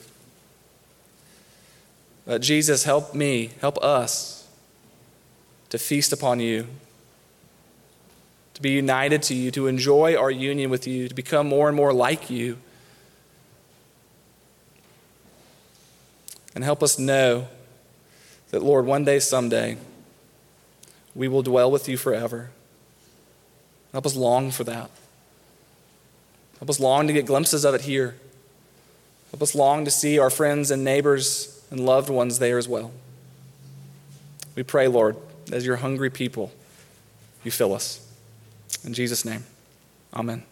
But 2.25 2.41
Jesus, 2.41 2.83
help 2.83 3.13
me, 3.13 3.51
help 3.61 3.77
us 3.83 4.47
to 5.69 5.77
feast 5.77 6.11
upon 6.11 6.39
you, 6.39 6.67
to 8.53 8.61
be 8.61 8.71
united 8.71 9.21
to 9.23 9.35
you, 9.35 9.51
to 9.51 9.67
enjoy 9.67 10.15
our 10.15 10.31
union 10.31 10.69
with 10.69 10.87
you, 10.87 11.07
to 11.07 11.13
become 11.13 11.47
more 11.47 11.67
and 11.67 11.77
more 11.77 11.93
like 11.93 12.29
you. 12.29 12.57
And 16.55 16.63
help 16.63 16.81
us 16.81 16.97
know 16.97 17.47
that, 18.49 18.63
Lord, 18.63 18.85
one 18.85 19.05
day, 19.05 19.19
someday, 19.19 19.77
we 21.13 21.27
will 21.27 21.43
dwell 21.43 21.69
with 21.69 21.87
you 21.87 21.97
forever. 21.97 22.49
Help 23.91 24.05
us 24.05 24.15
long 24.15 24.49
for 24.51 24.63
that. 24.63 24.89
Help 26.59 26.69
us 26.69 26.79
long 26.79 27.07
to 27.07 27.13
get 27.13 27.25
glimpses 27.25 27.65
of 27.65 27.75
it 27.75 27.81
here. 27.81 28.15
Help 29.31 29.41
us 29.41 29.53
long 29.53 29.85
to 29.85 29.91
see 29.91 30.17
our 30.17 30.29
friends 30.29 30.71
and 30.71 30.83
neighbors 30.83 31.63
and 31.69 31.79
loved 31.79 32.09
ones 32.09 32.39
there 32.39 32.57
as 32.57 32.67
well. 32.67 32.91
We 34.55 34.63
pray, 34.63 34.87
Lord, 34.87 35.17
as 35.51 35.65
your 35.65 35.77
hungry 35.77 36.09
people, 36.09 36.51
you 37.43 37.51
fill 37.51 37.73
us. 37.73 38.05
In 38.83 38.93
Jesus' 38.93 39.23
name, 39.23 39.43
amen. 40.13 40.43